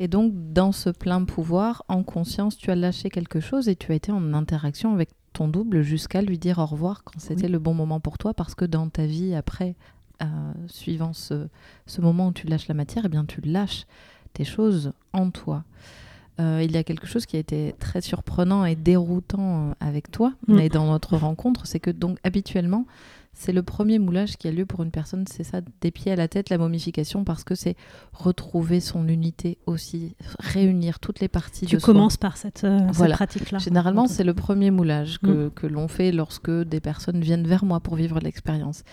Et 0.00 0.08
donc, 0.08 0.32
dans 0.34 0.72
ce 0.72 0.90
plein 0.90 1.24
pouvoir, 1.24 1.84
en 1.88 2.02
conscience, 2.02 2.56
tu 2.56 2.70
as 2.70 2.76
lâché 2.76 3.08
quelque 3.08 3.40
chose 3.40 3.68
et 3.68 3.76
tu 3.76 3.92
as 3.92 3.94
été 3.94 4.10
en 4.10 4.34
interaction 4.34 4.92
avec 4.92 5.10
ton 5.32 5.48
double 5.48 5.82
jusqu'à 5.82 6.22
lui 6.22 6.38
dire 6.38 6.58
au 6.58 6.66
revoir 6.66 7.04
quand 7.04 7.18
c'était 7.18 7.46
Oui. 7.46 7.52
le 7.52 7.58
bon 7.58 7.74
moment 7.74 8.00
pour 8.00 8.18
toi, 8.18 8.34
parce 8.34 8.54
que 8.54 8.64
dans 8.64 8.88
ta 8.88 9.06
vie 9.06 9.34
après, 9.34 9.74
euh, 10.22 10.26
suivant 10.68 11.12
ce, 11.12 11.48
ce 11.86 12.00
moment 12.00 12.28
où 12.28 12.32
tu 12.32 12.46
lâches 12.46 12.68
la 12.68 12.74
matière, 12.74 13.04
eh 13.06 13.08
bien 13.08 13.24
tu 13.24 13.40
lâches 13.40 13.86
tes 14.34 14.44
choses 14.44 14.92
en 15.12 15.30
toi. 15.30 15.64
Euh, 16.40 16.62
il 16.64 16.72
y 16.72 16.76
a 16.78 16.84
quelque 16.84 17.06
chose 17.06 17.26
qui 17.26 17.36
a 17.36 17.38
été 17.40 17.74
très 17.78 18.00
surprenant 18.00 18.64
et 18.64 18.74
déroutant 18.74 19.70
euh, 19.70 19.74
avec 19.80 20.10
toi 20.10 20.32
Mm. 20.48 20.58
et 20.60 20.68
dans 20.68 20.86
notre 20.86 21.16
rencontre, 21.16 21.66
c'est 21.66 21.80
que 21.80 21.90
donc 21.90 22.18
habituellement 22.24 22.86
c'est 23.34 23.52
le 23.52 23.62
premier 23.62 23.98
moulage 23.98 24.36
qui 24.36 24.46
a 24.46 24.52
lieu 24.52 24.66
pour 24.66 24.82
une 24.82 24.90
personne, 24.90 25.24
c'est 25.26 25.42
ça, 25.42 25.60
des 25.80 25.90
pieds 25.90 26.12
à 26.12 26.16
la 26.16 26.28
tête, 26.28 26.50
la 26.50 26.58
momification, 26.58 27.24
parce 27.24 27.44
que 27.44 27.54
c'est 27.54 27.76
retrouver 28.12 28.80
son 28.80 29.08
unité 29.08 29.58
aussi, 29.66 30.14
réunir 30.38 31.00
toutes 31.00 31.20
les 31.20 31.28
parties 31.28 31.66
Tu 31.66 31.76
de 31.76 31.80
soi. 31.80 31.92
commences 31.94 32.18
par 32.18 32.36
cette, 32.36 32.64
euh, 32.64 32.78
cette 32.92 33.12
pratique-là. 33.12 33.58
Généralement, 33.58 34.06
c'est 34.06 34.24
le 34.24 34.34
premier 34.34 34.70
moulage 34.70 35.18
que, 35.18 35.48
que 35.48 35.66
l'on 35.66 35.88
fait 35.88 36.12
lorsque 36.12 36.50
des 36.50 36.80
personnes 36.80 37.20
viennent 37.20 37.46
vers 37.46 37.64
moi 37.64 37.80
pour 37.80 37.96
vivre 37.96 38.20
l'expérience. 38.20 38.84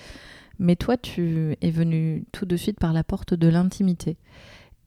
Mais 0.58 0.76
toi, 0.76 0.98
tu 0.98 1.56
es 1.62 1.72
venu 1.72 2.26
tout 2.32 2.46
de 2.46 2.56
suite 2.56 2.80
par 2.80 2.94
la 2.94 3.04
porte 3.04 3.34
de 3.34 3.48
l'intimité. 3.48 4.18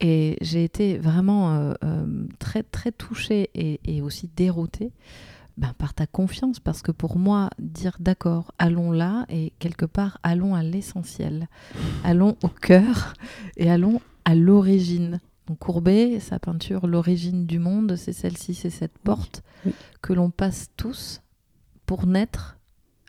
Et 0.01 0.37
j'ai 0.41 0.65
été 0.65 0.99
vraiment 0.99 1.55
euh, 1.55 1.75
euh, 1.85 2.27
très, 2.39 2.63
très 2.63 2.91
touchée 2.91 3.51
et, 3.55 3.81
et 3.85 4.03
aussi 4.03 4.29
déroutée 4.35 4.93
ben, 5.63 5.73
par 5.79 5.95
ta 5.95 6.07
confiance. 6.07 6.61
Parce 6.61 6.83
que 6.83 6.93
pour 6.93 7.17
moi, 7.19 7.49
dire 7.59 7.97
d'accord, 8.01 8.53
allons 8.59 8.91
là, 8.93 9.25
et 9.29 9.53
quelque 9.61 9.87
part, 9.87 10.19
allons 10.23 10.55
à 10.55 10.63
l'essentiel. 10.63 11.49
Allons 12.05 12.37
au 12.43 12.49
cœur 12.49 13.15
et 13.57 13.71
allons 13.71 14.01
à 14.25 14.35
l'origine. 14.35 15.21
Donc 15.47 15.59
Courbet, 15.59 16.21
sa 16.21 16.39
peinture 16.39 16.87
L'origine 16.87 17.47
du 17.47 17.59
monde, 17.59 17.97
c'est 17.97 18.13
celle-ci, 18.13 18.55
c'est 18.55 18.71
cette 18.71 18.99
porte 18.99 19.43
Oui. 19.65 19.73
que 20.01 20.13
l'on 20.13 20.31
passe 20.31 20.71
tous 20.77 21.21
pour 21.87 22.07
naître. 22.07 22.59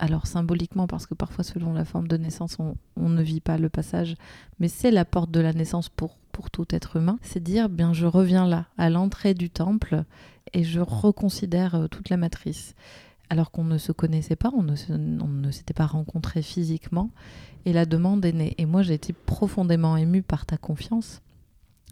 Alors 0.03 0.27
symboliquement, 0.27 0.85
parce 0.85 1.05
que 1.07 1.13
parfois 1.13 1.45
selon 1.45 1.71
la 1.71 1.85
forme 1.85 2.09
de 2.09 2.17
naissance, 2.17 2.57
on, 2.59 2.75
ne 3.09 3.21
vit 3.21 3.39
pas 3.39 3.57
le 3.57 3.69
passage, 3.69 4.17
mais 4.59 4.67
c'est 4.67 4.91
la 4.91 5.05
porte 5.05 5.31
de 5.31 5.39
la 5.39 5.53
naissance 5.53 5.87
pour, 5.87 6.17
pour 6.33 6.51
tout 6.51 6.65
être 6.71 6.97
humain. 6.97 7.19
C'est 7.21 7.41
dire, 7.41 7.69
bien 7.69 7.93
je 7.93 8.05
reviens 8.05 8.45
là, 8.45 8.65
à 8.77 8.89
l'entrée 8.89 9.33
du 9.33 9.49
temple, 9.49 10.03
et 10.51 10.65
je 10.65 10.81
reconsidère 10.81 11.75
euh, 11.75 11.87
toute 11.87 12.09
la 12.09 12.17
matrice. 12.17 12.75
Alors 13.29 13.49
qu'on 13.49 13.63
ne 13.63 13.77
se 13.77 13.93
connaissait 13.93 14.35
pas, 14.35 14.51
on 14.53 14.63
ne, 14.63 14.75
se- 14.75 14.91
on 14.91 15.27
ne 15.29 15.51
s'était 15.51 15.73
pas 15.73 15.85
rencontrés 15.85 16.41
physiquement, 16.41 17.09
et 17.63 17.71
la 17.71 17.85
demande 17.85 18.25
est 18.25 18.33
née. 18.33 18.55
Et 18.57 18.65
moi 18.65 18.81
j'ai 18.81 18.95
été 18.95 19.13
profondément 19.13 19.95
émue 19.95 20.21
par 20.21 20.45
ta 20.45 20.57
confiance. 20.57 21.21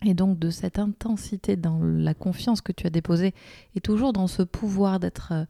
Et 0.04 0.14
donc 0.16 0.38
de 0.38 0.50
cette 0.50 0.80
intensité 0.80 1.56
dans 1.56 1.80
la 1.82 2.14
confiance 2.14 2.60
que 2.60 2.74
tu 2.74 2.86
as 2.88 2.90
déposée, 2.90 3.34
et 3.78 3.80
toujours 3.80 4.12
dans 4.12 4.28
ce 4.28 4.44
pouvoir 4.44 5.00
d'être 5.00 5.30
euh, 5.32 5.46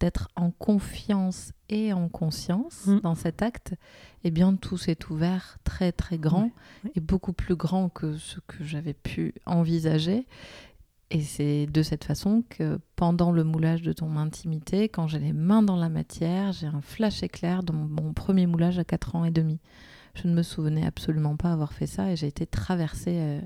d'être 0.00 0.28
en 0.36 0.50
confiance 0.50 1.52
et 1.68 1.92
en 1.92 2.08
conscience 2.08 2.86
Mm. 2.86 3.00
dans 3.00 3.14
cet 3.14 3.42
acte, 3.42 3.74
eh 4.24 4.30
bien 4.30 4.54
tout 4.54 4.76
s'est 4.76 4.98
ouvert 5.10 5.58
très 5.64 5.92
très 5.92 6.18
grand 6.18 6.50
et 6.94 7.00
beaucoup 7.00 7.32
plus 7.32 7.56
grand 7.56 7.88
que 7.88 8.16
ce 8.16 8.40
que 8.40 8.62
j'avais 8.64 8.94
pu 8.94 9.34
envisager. 9.46 10.26
Et 11.10 11.20
c'est 11.22 11.66
de 11.66 11.82
cette 11.82 12.02
façon 12.04 12.42
que 12.48 12.80
pendant 12.96 13.30
le 13.30 13.44
moulage 13.44 13.82
de 13.82 13.92
ton 13.92 14.16
intimité, 14.16 14.88
quand 14.88 15.06
j'ai 15.06 15.20
les 15.20 15.32
mains 15.32 15.62
dans 15.62 15.76
la 15.76 15.88
matière, 15.88 16.52
j'ai 16.52 16.66
un 16.66 16.80
flash 16.80 17.22
éclair 17.22 17.62
dans 17.62 17.74
mon, 17.74 18.02
mon 18.02 18.12
premier 18.12 18.46
moulage 18.46 18.78
à 18.78 18.84
4 18.84 19.14
ans 19.14 19.24
et 19.24 19.30
demi. 19.30 19.60
Je 20.14 20.26
ne 20.26 20.34
me 20.34 20.42
souvenais 20.42 20.84
absolument 20.84 21.36
pas 21.36 21.52
avoir 21.52 21.72
fait 21.72 21.86
ça 21.86 22.10
et 22.10 22.16
j'ai 22.16 22.26
été 22.26 22.44
traversée 22.46 23.18
euh, 23.18 23.40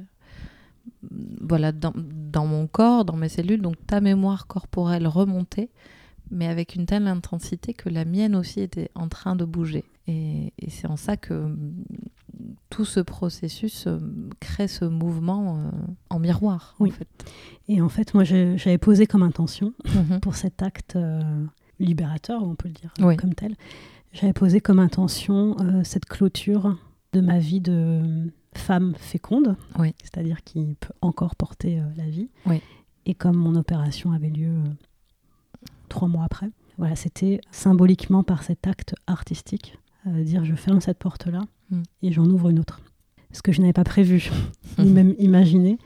voilà, 1.41 1.73
dans, 1.73 1.93
dans 1.97 2.47
mon 2.47 2.67
corps, 2.67 3.05
dans 3.05 3.17
mes 3.17 3.29
cellules. 3.29 3.61
Donc 3.61 3.77
ta 3.87 4.01
mémoire 4.01 4.47
corporelle 4.47 5.07
remontait, 5.07 5.71
mais 6.31 6.47
avec 6.47 6.75
une 6.77 6.87
telle 6.87 7.07
intensité 7.07 7.75
que 7.75 7.89
la 7.89 8.05
mienne 8.05 8.35
aussi 8.37 8.61
était 8.61 8.91
en 8.95 9.09
train 9.09 9.37
de 9.37 9.45
bouger. 9.45 9.85
Et, 10.07 10.53
et 10.59 10.71
c'est 10.71 10.87
en 10.89 10.97
ça 10.97 11.17
que 11.17 11.35
hum, 11.35 11.73
tout 12.71 12.85
ce 12.85 13.01
processus 13.01 13.87
euh, 13.87 13.99
crée 14.41 14.69
ce 14.69 14.85
mouvement 14.85 15.59
euh, 15.59 15.71
en 16.09 16.19
miroir. 16.19 16.75
Oui. 16.81 16.91
En 16.91 16.93
fait. 16.93 17.09
Et 17.69 17.81
en 17.83 17.89
fait, 17.89 18.15
moi, 18.15 18.25
j'avais 18.25 18.79
posé 18.79 19.07
comme 19.07 19.23
intention 19.23 19.73
Mhm. 19.85 20.21
pour 20.21 20.35
cet 20.37 20.63
acte 20.63 20.97
euh, 20.97 21.21
libérateur, 21.79 22.43
on 22.43 22.55
peut 22.55 22.69
le 22.69 22.75
dire 22.75 22.93
Oui. 23.01 23.17
comme 23.17 23.35
tel, 23.35 23.55
j'avais 24.13 24.33
posé 24.33 24.61
comme 24.61 24.79
intention 24.79 25.57
euh, 25.61 25.83
cette 25.85 26.07
clôture 26.07 26.77
de 27.13 27.21
ma 27.21 27.39
vie 27.39 27.61
de 27.61 28.33
femme 28.57 28.95
féconde, 28.97 29.57
Oui. 29.79 29.95
c'est-à-dire 30.03 30.43
qui 30.45 30.77
peut 30.81 30.93
encore 31.01 31.37
porter 31.37 31.81
la 31.97 32.09
vie. 32.09 32.29
Oui. 32.47 32.61
Et 33.07 33.15
comme 33.15 33.37
mon 33.37 33.55
opération 33.57 34.13
avait 34.13 34.29
lieu 34.31 34.53
trois 35.91 36.09
mois 36.09 36.25
après, 36.25 36.49
voilà, 36.79 36.97
c'était 36.97 37.41
symboliquement 37.51 38.23
par 38.23 38.43
cet 38.43 38.67
acte 38.67 38.95
artistique, 39.07 39.79
euh, 40.07 40.25
dire 40.25 40.45
je 40.47 40.55
ferme 40.55 40.81
cette 40.81 40.99
porte-là 40.99 41.43
Mm. 41.71 41.83
et 42.03 42.11
j'en 42.13 42.25
ouvre 42.27 42.49
une 42.49 42.59
autre. 42.59 42.81
Ce 43.33 43.43
que 43.43 43.53
je 43.53 43.61
n'avais 43.61 43.73
pas 43.73 43.85
prévu, 43.85 44.29
ni 44.79 44.91
même 44.91 45.15
imaginé, 45.19 45.79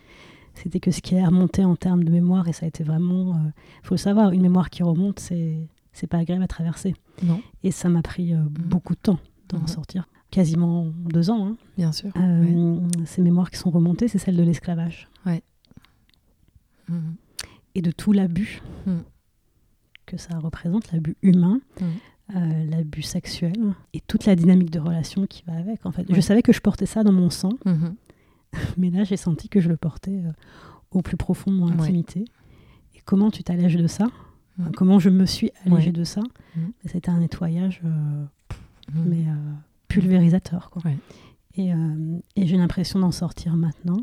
c'était 0.54 0.80
que 0.80 0.90
ce 0.90 1.02
qui 1.02 1.14
est 1.16 1.24
remonté 1.26 1.62
en 1.64 1.76
termes 1.76 2.04
de 2.04 2.10
mémoire, 2.10 2.48
et 2.48 2.52
ça 2.54 2.64
a 2.64 2.68
été 2.68 2.84
vraiment, 2.84 3.34
il 3.82 3.86
faut 3.86 3.94
le 3.94 3.98
savoir, 3.98 4.30
une 4.32 4.40
mémoire 4.42 4.70
qui 4.70 4.82
remonte, 4.82 5.18
c'est 5.20 5.68
c'est 5.92 6.06
pas 6.08 6.18
agréable 6.18 6.42
à 6.42 6.48
traverser. 6.48 6.94
Non, 7.22 7.40
Et 7.62 7.70
ça 7.70 7.88
m'a 7.88 8.02
pris 8.02 8.34
euh, 8.34 8.38
beaucoup 8.48 8.94
de 8.94 9.00
temps 9.00 9.18
d'en 9.48 9.60
Mhm. 9.60 9.66
sortir, 9.68 10.08
quasiment 10.30 10.86
deux 10.86 11.28
ans. 11.30 11.46
hein. 11.48 11.56
bien 11.76 11.92
sûr. 11.92 12.10
Euh, 12.16 12.80
Ces 13.04 13.20
mémoires 13.22 13.50
qui 13.50 13.58
sont 13.58 13.70
remontées, 13.70 14.08
c'est 14.08 14.18
celle 14.18 14.36
de 14.36 14.42
l'esclavage 14.42 15.08
Mhm. 16.88 17.14
et 17.74 17.82
de 17.82 17.90
tout 17.90 18.12
l'abus. 18.12 18.62
Que 20.14 20.20
ça 20.20 20.38
représente, 20.38 20.90
l'abus 20.92 21.16
humain, 21.22 21.60
Mm. 21.80 21.84
euh, 22.36 22.64
l'abus 22.70 23.02
sexuel 23.02 23.52
et 23.92 24.00
toute 24.00 24.24
la 24.26 24.34
dynamique 24.36 24.70
de 24.70 24.78
relation 24.80 25.26
qui 25.26 25.42
va 25.46 25.54
avec. 25.54 25.84
En 25.86 25.92
fait, 25.92 26.08
Ouais. 26.08 26.14
je 26.14 26.20
savais 26.20 26.42
que 26.42 26.52
je 26.52 26.60
portais 26.60 26.86
ça 26.86 27.02
dans 27.04 27.12
mon 27.12 27.30
sang, 27.30 27.52
Mhm. 27.64 27.94
mais 28.78 28.90
là 28.90 29.04
j'ai 29.04 29.16
senti 29.16 29.48
que 29.48 29.60
je 29.60 29.68
le 29.68 29.76
portais 29.76 30.22
euh, 30.24 30.32
au 30.90 31.02
plus 31.02 31.16
profond 31.16 31.50
de 31.50 31.56
mon 31.56 31.66
Ouais. 31.66 31.72
intimité. 31.82 32.24
Et 32.94 33.00
comment 33.04 33.30
tu 33.30 33.42
t'allèges 33.42 33.76
de 33.76 33.86
ça? 33.86 34.06
Mm. 34.58 34.70
Comment 34.76 34.98
je 35.00 35.10
me 35.10 35.26
suis 35.26 35.50
allégée 35.66 35.86
Ouais. 35.86 35.92
de 35.92 36.04
ça? 36.04 36.22
C'était 36.86 37.10
un 37.10 37.18
nettoyage, 37.18 37.80
euh, 37.84 38.24
mais 38.94 39.24
pulvérisateur. 39.88 40.70
Quoi. 40.70 40.82
Et, 41.56 41.70
et 42.36 42.46
j'ai 42.46 42.56
l'impression 42.56 42.98
d'en 43.00 43.10
sortir 43.12 43.56
maintenant, 43.56 43.98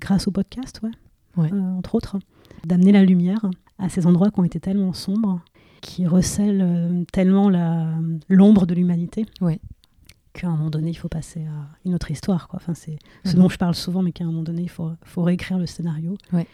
grâce 0.00 0.26
au 0.28 0.30
podcast, 0.30 0.80
ouais, 0.82 1.52
entre 1.52 1.94
autres, 1.94 2.18
d'amener 2.66 2.92
la 2.92 3.04
lumière 3.04 3.44
à 3.78 3.88
ces 3.88 4.06
endroits 4.06 4.30
qui 4.30 4.40
ont 4.40 4.44
été 4.44 4.60
tellement 4.60 4.92
sombres, 4.92 5.40
qui 5.80 6.06
recèlent 6.06 6.62
euh, 6.62 7.04
tellement 7.12 7.50
l'ombre 8.28 8.66
de 8.66 8.74
l'humanité. 8.74 9.26
Ouais. 9.40 9.60
Qu'à 10.32 10.48
un 10.48 10.56
moment 10.56 10.70
donné, 10.70 10.90
il 10.90 10.94
faut 10.94 11.08
passer 11.08 11.44
à 11.46 11.68
une 11.84 11.94
autre 11.94 12.10
histoire. 12.10 12.48
Quoi. 12.48 12.58
Enfin, 12.60 12.74
c'est 12.74 12.98
ce 13.24 13.36
Mhm. 13.36 13.42
dont 13.42 13.48
je 13.48 13.56
parle 13.58 13.74
souvent, 13.74 14.02
mais 14.02 14.12
qu'à 14.12 14.24
un 14.24 14.28
moment 14.28 14.42
donné, 14.42 14.62
il 14.62 14.68
faut, 14.70 14.90
faut 15.04 15.22
réécrire 15.22 15.58
le 15.58 15.66
scénario. 15.66 16.16
Ouais. 16.32 16.46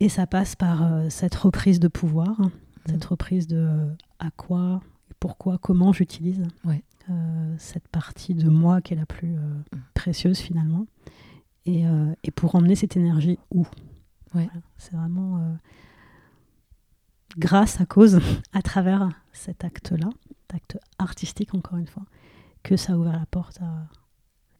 Et 0.00 0.08
ça 0.08 0.26
passe 0.26 0.56
par 0.56 0.82
euh, 0.82 1.06
cette 1.08 1.34
reprise 1.34 1.78
de 1.78 1.86
pouvoir, 1.88 2.40
Mhm. 2.40 2.50
cette 2.86 3.04
reprise 3.04 3.46
de 3.46 3.56
euh, 3.56 3.86
à 4.18 4.30
quoi, 4.32 4.80
pourquoi, 5.20 5.58
comment 5.58 5.92
j'utilise 5.92 6.42
Ouais. 6.64 6.82
euh, 7.10 7.54
cette 7.58 7.86
partie 7.88 8.34
de 8.34 8.48
moi 8.48 8.80
qui 8.80 8.94
est 8.94 8.96
la 8.96 9.06
plus 9.06 9.28
Mhm. 9.34 9.62
précieuse 9.94 10.38
finalement. 10.38 10.86
Et, 11.66 11.84
et 12.24 12.32
pour 12.32 12.56
emmener 12.56 12.74
cette 12.74 12.96
énergie 12.96 13.38
où? 13.54 13.60
Ouais. 14.34 14.46
Voilà. 14.46 14.50
C'est 14.78 14.96
vraiment 14.96 15.38
grâce, 17.38 17.80
à 17.80 17.86
cause, 17.86 18.20
à 18.52 18.62
travers 18.62 19.08
cet 19.32 19.64
acte-là, 19.64 20.08
cet 20.28 20.54
acte 20.54 20.78
artistique 20.98 21.54
encore 21.54 21.78
une 21.78 21.86
fois, 21.86 22.04
que 22.62 22.76
ça 22.76 22.92
a 22.92 22.96
ouvert 22.96 23.18
la 23.18 23.26
porte 23.26 23.60
à 23.60 23.86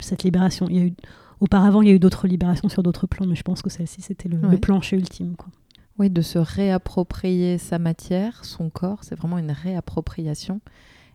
cette 0.01 0.25
libération. 0.25 0.67
Il 0.69 0.77
y 0.77 0.81
a 0.81 0.85
eu, 0.85 0.95
auparavant, 1.41 1.83
il 1.83 1.89
y 1.89 1.91
a 1.91 1.95
eu 1.95 2.01
d'autres 2.01 2.27
libérations 2.27 2.69
sur 2.69 2.83
d'autres 2.83 3.07
plans, 3.07 3.27
mais 3.27 3.37
je 3.37 3.43
pense 3.43 3.63
que 3.63 3.71
celle-ci, 3.71 4.03
c'était 4.03 4.29
le, 4.29 4.39
le 4.39 4.59
plancher 4.59 4.97
ultime. 4.97 5.37
Quoi. 5.37 5.49
Oui, 5.99 6.11
de 6.11 6.23
se 6.23 6.39
réapproprier 6.39 7.59
sa 7.59 7.79
matière, 7.79 8.45
son 8.45 8.71
corps, 8.71 9.05
c'est 9.05 9.15
vraiment 9.15 9.39
une 9.39 9.51
réappropriation 9.51 10.61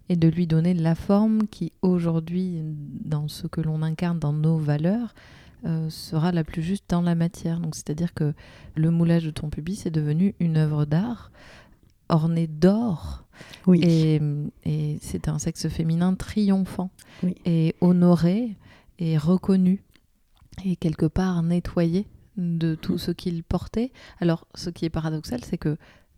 et 0.10 0.16
de 0.16 0.28
lui 0.28 0.48
donner 0.48 0.74
la 0.74 0.96
forme 0.96 1.48
qui 1.48 1.74
aujourd'hui, 1.82 2.62
dans 3.04 3.28
ce 3.28 3.48
que 3.48 3.62
l'on 3.62 3.82
incarne, 3.82 4.20
dans 4.20 4.34
nos 4.34 4.58
valeurs, 4.58 5.14
euh, 5.66 5.90
sera 5.90 6.32
la 6.32 6.44
plus 6.44 6.62
juste 6.62 6.86
dans 6.90 7.02
la 7.02 7.16
matière. 7.16 7.60
Donc, 7.60 7.76
c'est-à-dire 7.76 8.14
que 8.14 8.34
le 8.76 8.92
moulage 8.92 9.24
de 9.26 9.32
ton 9.32 9.50
pubis 9.50 9.86
est 9.86 9.92
devenu 9.92 10.36
une 10.40 10.58
œuvre 10.58 10.86
d'art 10.86 11.32
ornée 12.10 12.48
d'or. 12.48 13.26
Oui. 13.66 13.82
Et, 13.84 14.22
et 14.64 14.98
c'est 15.02 15.28
un 15.28 15.40
sexe 15.40 15.68
féminin 15.68 16.16
triomphant 16.16 16.90
Oui. 17.24 17.36
et 17.46 17.76
honoré 17.82 18.56
et 19.00 19.18
reconnu 19.18 19.84
et 20.66 20.76
quelque 20.76 21.06
part 21.06 21.44
nettoyé 21.44 22.08
de 22.38 22.76
tout 22.76 22.98
ce 22.98 23.12
qu'il 23.12 23.44
portait. 23.44 23.92
Alors, 24.20 24.48
ce 24.56 24.70
qui 24.70 24.86
est 24.86 24.90
paradoxal, 24.90 25.44
c'est 25.44 25.58
que 25.58 25.78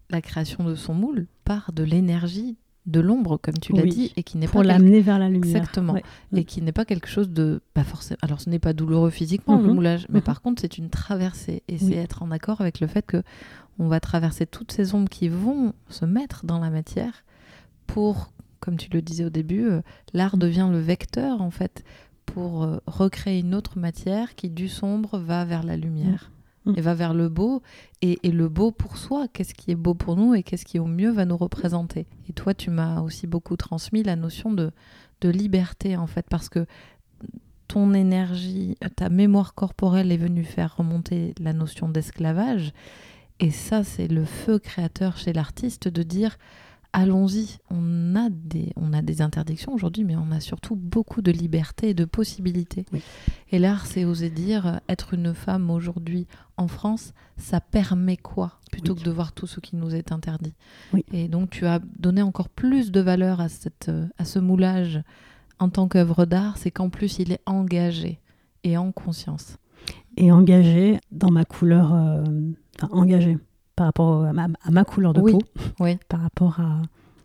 la 0.10 0.22
création 0.22 0.63
de 0.63 0.75
son 0.75 0.93
moule 0.93 1.27
part 1.43 1.72
de 1.74 1.84
l'énergie 1.84 2.58
de 2.89 3.00
l'ombre, 3.00 3.38
comme 3.41 3.58
tu 3.58 3.74
l'as 3.74 3.84
Oui. 3.84 3.89
dit, 3.89 4.13
et 4.17 4.24
qui 4.24 4.38
n'est 4.38 4.48
Pour 4.48 4.62
pas 4.62 4.67
quelque- 4.67 4.81
l'amener 4.81 5.01
vers 5.01 5.19
la 5.19 5.29
lumière. 5.29 5.55
Exactement. 5.58 5.93
Ouais. 5.93 6.03
et 6.36 6.43
qui 6.43 6.62
n'est 6.62 6.72
pas 6.72 6.86
quelque 6.86 7.08
chose 7.08 7.29
de 7.29 7.62
pas 7.74 7.84
forcément 7.84 8.17
alors 8.22 8.39
ce 8.41 8.50
n'est 8.50 8.60
pas 8.60 8.74
douloureux 8.74 9.10
physiquement 9.10 9.58
le 9.58 9.67
Mhm. 9.67 9.74
moulage 9.74 10.05
mais 10.10 10.19
Mhm. 10.19 10.24
par 10.25 10.41
contre 10.41 10.62
c'est 10.62 10.77
une 10.77 10.89
traversée 10.89 11.63
et 11.67 11.74
Oui. 11.74 11.79
c'est 11.79 11.96
être 11.96 12.22
en 12.24 12.31
accord 12.31 12.62
avec 12.62 12.79
le 12.79 12.88
fait 12.88 13.05
que 13.05 13.24
on 13.79 13.88
va 13.88 14.00
traverser 14.00 14.46
toutes 14.46 14.72
ces 14.72 14.93
ombres 14.93 15.10
qui 15.10 15.27
vont 15.29 15.74
se 15.89 16.05
mettre 16.05 16.46
dans 16.46 16.60
la 16.60 16.69
matière 16.69 17.24
pour 17.88 18.31
comme 18.60 18.77
tu 18.77 18.89
le 18.91 19.01
disais 19.01 19.25
au 19.25 19.29
début 19.29 19.65
euh, 19.67 19.81
l'art 20.13 20.38
devient 20.38 20.67
le 20.72 20.79
vecteur 20.79 21.41
en 21.41 21.50
fait 21.51 21.84
pour 22.25 22.63
euh, 22.63 22.77
recréer 22.86 23.39
une 23.39 23.55
autre 23.55 23.79
matière 23.79 24.36
qui 24.36 24.50
du 24.50 24.67
sombre 24.67 25.17
va 25.17 25.46
vers 25.46 25.63
la 25.63 25.77
lumière 25.77 26.31
Mhm. 26.69 26.77
et 26.77 26.81
va 26.81 26.93
vers 26.93 27.13
le 27.13 27.29
beau 27.29 27.61
et, 28.01 28.19
et 28.23 28.31
le 28.31 28.47
beau 28.49 28.71
pour 28.71 28.97
soi 28.97 29.27
qu'est-ce 29.27 29.53
qui 29.53 29.71
est 29.71 29.75
beau 29.75 29.93
pour 29.93 30.15
nous 30.15 30.33
et 30.35 30.43
qu'est-ce 30.43 30.65
qui 30.65 30.79
au 30.79 30.85
mieux 30.85 31.11
va 31.11 31.25
nous 31.25 31.38
représenter? 31.38 32.07
Et 32.29 32.33
toi 32.33 32.53
tu 32.53 32.69
m'as 32.69 33.01
aussi 33.01 33.27
beaucoup 33.27 33.55
transmis 33.57 34.03
la 34.03 34.15
notion 34.15 34.51
de 34.51 34.71
de 35.21 35.29
liberté 35.29 35.97
en 35.97 36.07
fait 36.07 36.25
parce 36.29 36.49
que 36.49 36.65
ton 37.67 37.93
énergie, 37.93 38.77
ta 38.95 39.09
mémoire 39.09 39.53
corporelle 39.53 40.11
est 40.11 40.17
venue 40.17 40.43
faire 40.43 40.75
remonter 40.77 41.35
la 41.39 41.53
notion 41.53 41.88
d'esclavage 41.88 42.71
et 43.39 43.51
ça 43.51 43.83
c'est 43.83 44.07
le 44.07 44.25
feu 44.25 44.57
créateur 44.59 45.17
chez 45.17 45.33
l'artiste 45.33 45.88
de 45.88 46.01
dire 46.03 46.38
allons-y, 46.93 47.59
on 47.69 48.15
a 48.15 48.29
des 48.31 48.73
on 48.75 48.91
a 48.93 49.03
des 49.03 49.21
interdictions 49.21 49.71
aujourd'hui 49.73 50.03
mais 50.03 50.15
on 50.15 50.31
a 50.31 50.39
surtout 50.39 50.75
beaucoup 50.75 51.21
de 51.21 51.31
liberté 51.31 51.89
et 51.89 51.93
de 51.93 52.05
possibilités. 52.05 52.85
Oui. 52.91 53.01
Et 53.51 53.59
l'art 53.59 53.85
c'est 53.85 54.05
oser 54.05 54.29
dire 54.29 54.67
euh, 54.67 54.77
être 54.87 55.13
une 55.13 55.33
femme 55.33 55.69
aujourd'hui 55.71 56.27
en 56.57 56.67
France, 56.67 57.13
ça 57.37 57.59
permet 57.61 58.17
quoi 58.17 58.53
plutôt 58.71 58.93
Oui. 58.93 58.99
que 58.99 59.05
de 59.05 59.11
voir 59.11 59.31
tout 59.31 59.47
ce 59.47 59.59
qui 59.59 59.75
nous 59.75 59.95
est 59.95 60.11
interdit? 60.11 60.53
Oui. 60.93 61.03
Et 61.11 61.27
donc 61.27 61.49
tu 61.49 61.65
as 61.65 61.79
donné 61.97 62.21
encore 62.21 62.49
plus 62.49 62.91
de 62.91 62.99
valeur 62.99 63.41
à, 63.41 63.49
cette, 63.49 63.89
euh, 63.89 64.07
à 64.17 64.25
ce 64.25 64.39
moulage 64.39 65.01
en 65.59 65.69
tant 65.69 65.87
qu'œuvre 65.87 66.25
d'art, 66.25 66.57
c'est 66.57 66.71
qu'en 66.71 66.89
plus 66.89 67.19
il 67.19 67.31
est 67.31 67.41
engagé 67.45 68.19
et 68.63 68.77
en 68.77 68.91
conscience. 68.91 69.57
Et 70.17 70.31
engagé 70.31 70.99
dans 71.11 71.31
ma 71.31 71.45
couleur, 71.45 71.93
euh, 71.93 72.23
enfin 72.81 72.89
engagé 72.93 73.37
par 73.75 73.87
rapport 73.87 74.25
à 74.25 74.33
ma, 74.33 74.47
à 74.63 74.71
ma 74.71 74.83
couleur 74.83 75.13
de 75.13 75.21
Oui. 75.21 75.31
peau, 75.31 75.39
Oui. 75.79 75.97
par 76.09 76.21
rapport 76.21 76.59
à 76.59 76.81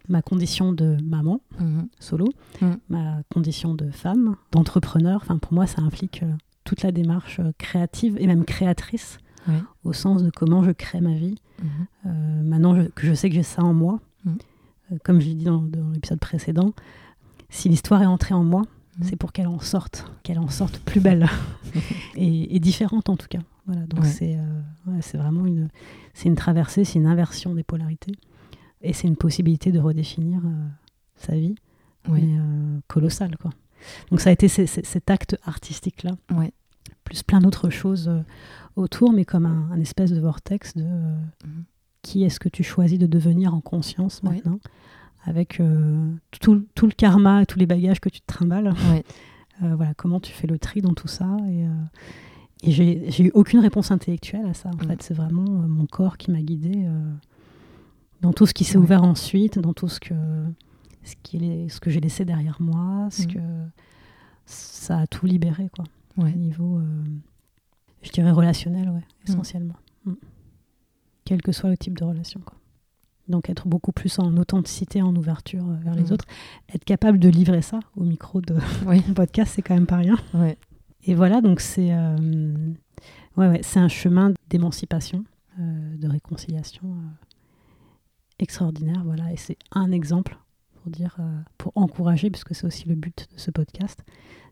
ma 0.08 0.22
condition 0.22 0.72
de 0.72 0.96
maman 1.02 1.40
Mhm. 1.60 1.88
solo, 1.98 2.26
Mhm. 2.60 2.76
ma 2.88 3.22
condition 3.32 3.74
de 3.74 3.90
femme, 3.90 4.36
d'entrepreneur. 4.52 5.20
Enfin, 5.22 5.38
pour 5.38 5.52
moi, 5.54 5.66
ça 5.66 5.82
implique 5.82 6.22
euh, 6.22 6.32
toute 6.64 6.82
la 6.82 6.92
démarche 6.92 7.40
euh, 7.40 7.52
créative 7.58 8.16
et 8.18 8.26
même 8.26 8.44
créatrice, 8.44 9.18
Oui. 9.48 9.54
au 9.84 9.92
sens 9.92 10.22
de 10.22 10.30
comment 10.30 10.62
je 10.62 10.70
crée 10.72 11.00
ma 11.00 11.14
vie. 11.14 11.36
Mhm. 11.62 11.68
Euh, 12.06 12.42
maintenant 12.42 12.74
je- 12.74 12.88
que 12.88 13.06
je 13.06 13.14
sais 13.14 13.28
que 13.28 13.34
j'ai 13.34 13.42
ça 13.42 13.62
en 13.62 13.72
moi, 13.74 14.00
comme 15.04 15.20
je 15.20 15.26
l'ai 15.28 15.34
dit 15.34 15.44
dans, 15.44 15.62
dans 15.62 15.90
l'épisode 15.90 16.18
précédent, 16.20 16.72
si 17.50 17.68
l'histoire 17.68 18.02
est 18.02 18.06
entrée 18.06 18.34
en 18.34 18.44
moi, 18.44 18.62
c'est 19.02 19.16
pour 19.16 19.32
qu'elle 19.32 19.46
en 19.48 19.58
sorte, 19.60 20.10
qu'elle 20.22 20.38
en 20.38 20.48
sorte 20.48 20.78
plus 20.80 21.00
belle 21.00 21.26
et, 22.16 22.54
et 22.56 22.60
différente 22.60 23.08
en 23.08 23.16
tout 23.16 23.26
cas. 23.28 23.40
Voilà, 23.66 23.86
donc 23.86 24.00
Ouais. 24.02 24.08
c'est 24.08 24.36
euh, 24.36 24.60
ouais, 24.86 25.00
vraiment 25.14 25.46
une, 25.46 25.68
c'est 26.12 26.28
une 26.28 26.34
traversée, 26.36 26.84
c'est 26.84 26.98
une 26.98 27.06
inversion 27.06 27.54
des 27.54 27.62
polarités 27.64 28.12
et 28.84 28.92
c'est 28.92 29.08
une 29.08 29.16
possibilité 29.16 29.72
de 29.72 29.78
redéfinir 29.80 30.40
euh, 30.44 30.66
sa 31.16 31.34
vie, 31.34 31.54
Oui. 32.08 32.22
mais 32.22 32.38
euh, 32.38 32.78
colossale 32.88 33.36
quoi. 33.36 33.50
Donc 34.10 34.20
ça 34.20 34.30
a 34.30 34.32
été 34.32 34.48
cet 34.48 35.10
acte 35.10 35.36
artistique 35.44 36.02
là, 36.04 36.12
Ouais. 36.34 36.52
plus 37.04 37.22
plein 37.22 37.40
d'autres 37.40 37.70
choses 37.70 38.08
euh, 38.08 38.20
autour, 38.76 39.12
mais 39.12 39.24
comme 39.24 39.46
un, 39.46 39.68
un 39.72 39.80
espèce 39.80 40.10
de 40.12 40.20
vortex 40.20 40.74
de 40.74 40.84
euh, 40.84 41.16
Mhm. 41.46 41.64
qui 42.02 42.24
est-ce 42.24 42.38
que 42.40 42.48
tu 42.48 42.62
choisis 42.62 42.98
de 42.98 43.06
devenir 43.06 43.54
en 43.54 43.60
conscience 43.60 44.22
maintenant, 44.22 44.58
avec 45.24 45.58
euh, 45.60 46.10
tout, 46.40 46.66
tout 46.74 46.86
le 46.86 46.92
karma, 46.92 47.46
tous 47.46 47.58
les 47.58 47.66
bagages 47.66 48.00
que 48.00 48.08
tu 48.10 48.20
te 48.20 48.26
trimbales. 48.26 48.72
Ouais. 48.90 49.04
Euh, 49.62 49.76
voilà, 49.76 49.94
comment 49.94 50.18
tu 50.18 50.32
fais 50.32 50.48
le 50.48 50.58
tri 50.58 50.80
dans 50.82 50.94
tout 50.94 51.06
ça. 51.06 51.36
Et, 51.48 51.64
et 52.68 52.72
j'ai 52.72 53.22
eu 53.22 53.30
aucune 53.34 53.60
réponse 53.60 53.92
intellectuelle 53.92 54.46
à 54.46 54.52
ça. 54.52 54.68
En 54.70 54.84
Mm. 54.84 54.88
fait, 54.88 55.02
c'est 55.04 55.14
vraiment 55.14 55.44
mon 55.44 55.86
corps 55.86 56.16
qui 56.16 56.32
m'a 56.32 56.40
guidée 56.42 56.86
dans 58.24 58.32
tout 58.32 58.46
ce 58.46 58.54
qui 58.54 58.64
s'est 58.64 58.78
Ouais. 58.78 58.82
ouvert 58.84 59.02
ensuite, 59.04 59.58
dans 59.58 59.74
tout 59.74 59.88
ce 59.88 60.00
que, 60.00 60.14
ce, 61.04 61.14
qui 61.22 61.36
est- 61.36 61.68
ce 61.68 61.78
que 61.78 61.90
j'ai 61.90 62.00
laissé 62.00 62.24
derrière 62.24 62.56
moi, 62.60 63.08
ce 63.10 63.22
Mm. 63.24 63.26
que 63.34 63.38
ça 64.46 64.98
a 65.00 65.06
tout 65.06 65.26
libéré, 65.26 65.68
quoi. 65.74 65.84
Ouais. 66.16 66.32
Au 66.32 66.36
niveau, 66.38 66.78
euh, 66.78 67.04
je 68.02 68.10
dirais 68.10 68.30
relationnel, 68.30 68.88
ouais, 68.88 69.00
Mm. 69.00 69.28
essentiellement. 69.30 69.74
Mm. 70.06 70.12
Quel 71.26 71.42
que 71.42 71.52
soit 71.52 71.68
le 71.70 71.76
type 71.76 71.98
de 71.98 72.04
relation, 72.04 72.40
quoi. 72.44 72.56
Donc 73.28 73.48
être 73.48 73.66
beaucoup 73.68 73.92
plus 73.92 74.18
en 74.18 74.36
authenticité, 74.36 75.00
en 75.02 75.14
ouverture 75.16 75.64
euh, 75.68 75.76
vers 75.82 75.94
les 75.94 76.12
autres, 76.12 76.26
être 76.74 76.84
capable 76.84 77.18
de 77.18 77.28
livrer 77.30 77.62
ça 77.62 77.80
au 77.96 78.04
micro 78.04 78.40
de 78.42 78.54
Oui. 78.86 79.02
mon 79.08 79.14
podcast, 79.14 79.52
c'est 79.54 79.62
quand 79.62 79.74
même 79.74 79.86
pas 79.86 79.96
rien. 79.96 80.16
Ouais. 80.34 80.58
Et 81.04 81.14
voilà, 81.14 81.40
donc 81.42 81.60
c'est 81.60 81.92
euh, 81.94 82.16
ouais, 83.36 83.48
ouais, 83.48 83.60
c'est 83.62 83.80
un 83.80 83.88
chemin 83.88 84.32
d'émancipation, 84.50 85.24
de 85.58 86.08
réconciliation 86.08 86.96
extraordinaire. 88.38 89.02
Voilà, 89.04 89.32
et 89.32 89.36
c'est 89.36 89.56
un 89.72 89.92
exemple 89.92 90.36
pour 90.82 90.90
dire, 90.90 91.16
euh, 91.20 91.40
pour 91.58 91.72
encourager, 91.76 92.30
puisque 92.30 92.54
c'est 92.54 92.66
aussi 92.66 92.88
le 92.88 92.94
but 92.94 93.26
de 93.34 93.38
ce 93.38 93.50
podcast, 93.50 94.04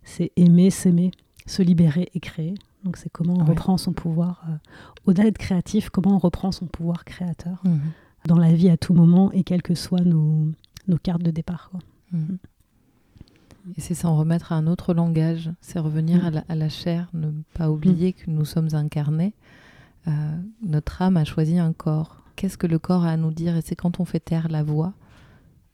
c'est 0.02 0.32
aimer, 0.36 0.70
s'aimer, 0.70 1.10
se 1.46 1.62
libérer 1.62 2.08
et 2.14 2.20
créer. 2.20 2.54
Donc 2.84 2.96
c'est 2.96 3.10
comment 3.10 3.34
on 3.34 3.40
Ouais. 3.42 3.50
reprend 3.50 3.76
son 3.76 3.92
pouvoir, 3.92 4.42
euh, 4.48 4.54
au-delà 5.06 5.24
d'être 5.24 5.38
créatif, 5.38 5.90
comment 5.90 6.14
on 6.14 6.18
reprend 6.18 6.50
son 6.52 6.66
pouvoir 6.66 7.04
créateur 7.04 7.60
Mhm. 7.64 7.80
dans 8.26 8.38
la 8.38 8.52
vie 8.54 8.70
à 8.70 8.76
tout 8.76 8.94
moment 8.94 9.30
et 9.32 9.42
quelles 9.44 9.62
que 9.62 9.74
soient 9.74 10.00
nos, 10.00 10.48
nos 10.88 10.98
cartes 10.98 11.22
de 11.22 11.30
départ. 11.30 11.68
quoi. 11.70 11.80
Mhm. 12.12 12.38
Et 13.76 13.80
c'est 13.80 13.94
s'en 13.94 14.16
remettre 14.16 14.50
à 14.52 14.56
un 14.56 14.66
autre 14.66 14.92
langage, 14.94 15.50
c'est 15.60 15.78
revenir 15.78 16.24
à, 16.26 16.30
la, 16.30 16.44
à 16.48 16.54
la 16.56 16.68
chair, 16.68 17.08
ne 17.14 17.30
pas 17.54 17.70
oublier 17.70 18.12
que 18.12 18.28
nous 18.28 18.44
sommes 18.44 18.68
incarnés. 18.74 19.34
Euh, 20.08 20.10
notre 20.62 21.00
âme 21.02 21.16
a 21.16 21.24
choisi 21.24 21.58
un 21.60 21.72
corps. 21.72 22.21
Qu'est-ce 22.42 22.58
que 22.58 22.66
le 22.66 22.80
corps 22.80 23.04
a 23.04 23.10
à 23.10 23.16
nous 23.16 23.30
dire 23.30 23.56
Et 23.56 23.60
c'est 23.62 23.76
quand 23.76 24.00
on 24.00 24.04
fait 24.04 24.18
taire 24.18 24.48
la 24.48 24.64
voix. 24.64 24.94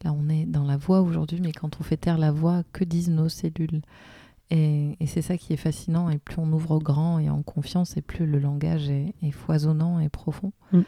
Là, 0.04 0.12
on 0.12 0.28
est 0.28 0.44
dans 0.44 0.64
la 0.64 0.76
voix 0.76 1.00
aujourd'hui, 1.00 1.40
mais 1.42 1.50
quand 1.52 1.80
on 1.80 1.82
fait 1.82 1.96
taire 1.96 2.18
la 2.18 2.30
voix, 2.30 2.62
que 2.74 2.84
disent 2.84 3.08
nos 3.10 3.30
cellules 3.30 3.80
Et, 4.50 4.96
et 5.00 5.06
c'est 5.06 5.22
ça 5.22 5.38
qui 5.38 5.54
est 5.54 5.56
fascinant. 5.56 6.10
Et 6.10 6.18
plus 6.18 6.36
on 6.38 6.52
ouvre 6.52 6.72
au 6.72 6.78
grand 6.78 7.18
et 7.18 7.30
en 7.30 7.40
confiance, 7.42 7.96
et 7.96 8.02
plus 8.02 8.26
le 8.26 8.38
langage 8.38 8.90
est, 8.90 9.14
est 9.22 9.30
foisonnant 9.30 9.98
et 9.98 10.10
profond. 10.10 10.52
Mm. 10.72 10.80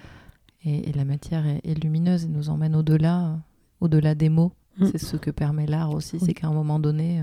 Et, 0.67 0.91
et 0.91 0.93
la 0.93 1.07
matière 1.07 1.47
est, 1.47 1.61
est 1.65 1.83
lumineuse 1.83 2.25
et 2.25 2.29
nous 2.29 2.51
emmène 2.51 2.77
au-delà, 2.77 3.39
au-delà 3.81 4.15
des 4.15 4.29
mots. 4.29 4.53
Mm. 4.79 4.87
C'est 4.93 4.99
ce 4.99 5.17
que 5.17 5.31
permet 5.31 5.67
l'art 5.67 5.93
aussi, 5.95 6.17
Oui. 6.17 6.23
c'est 6.27 6.35
qu'à 6.35 6.49
un 6.49 6.53
moment 6.53 6.79
donné, 6.79 7.23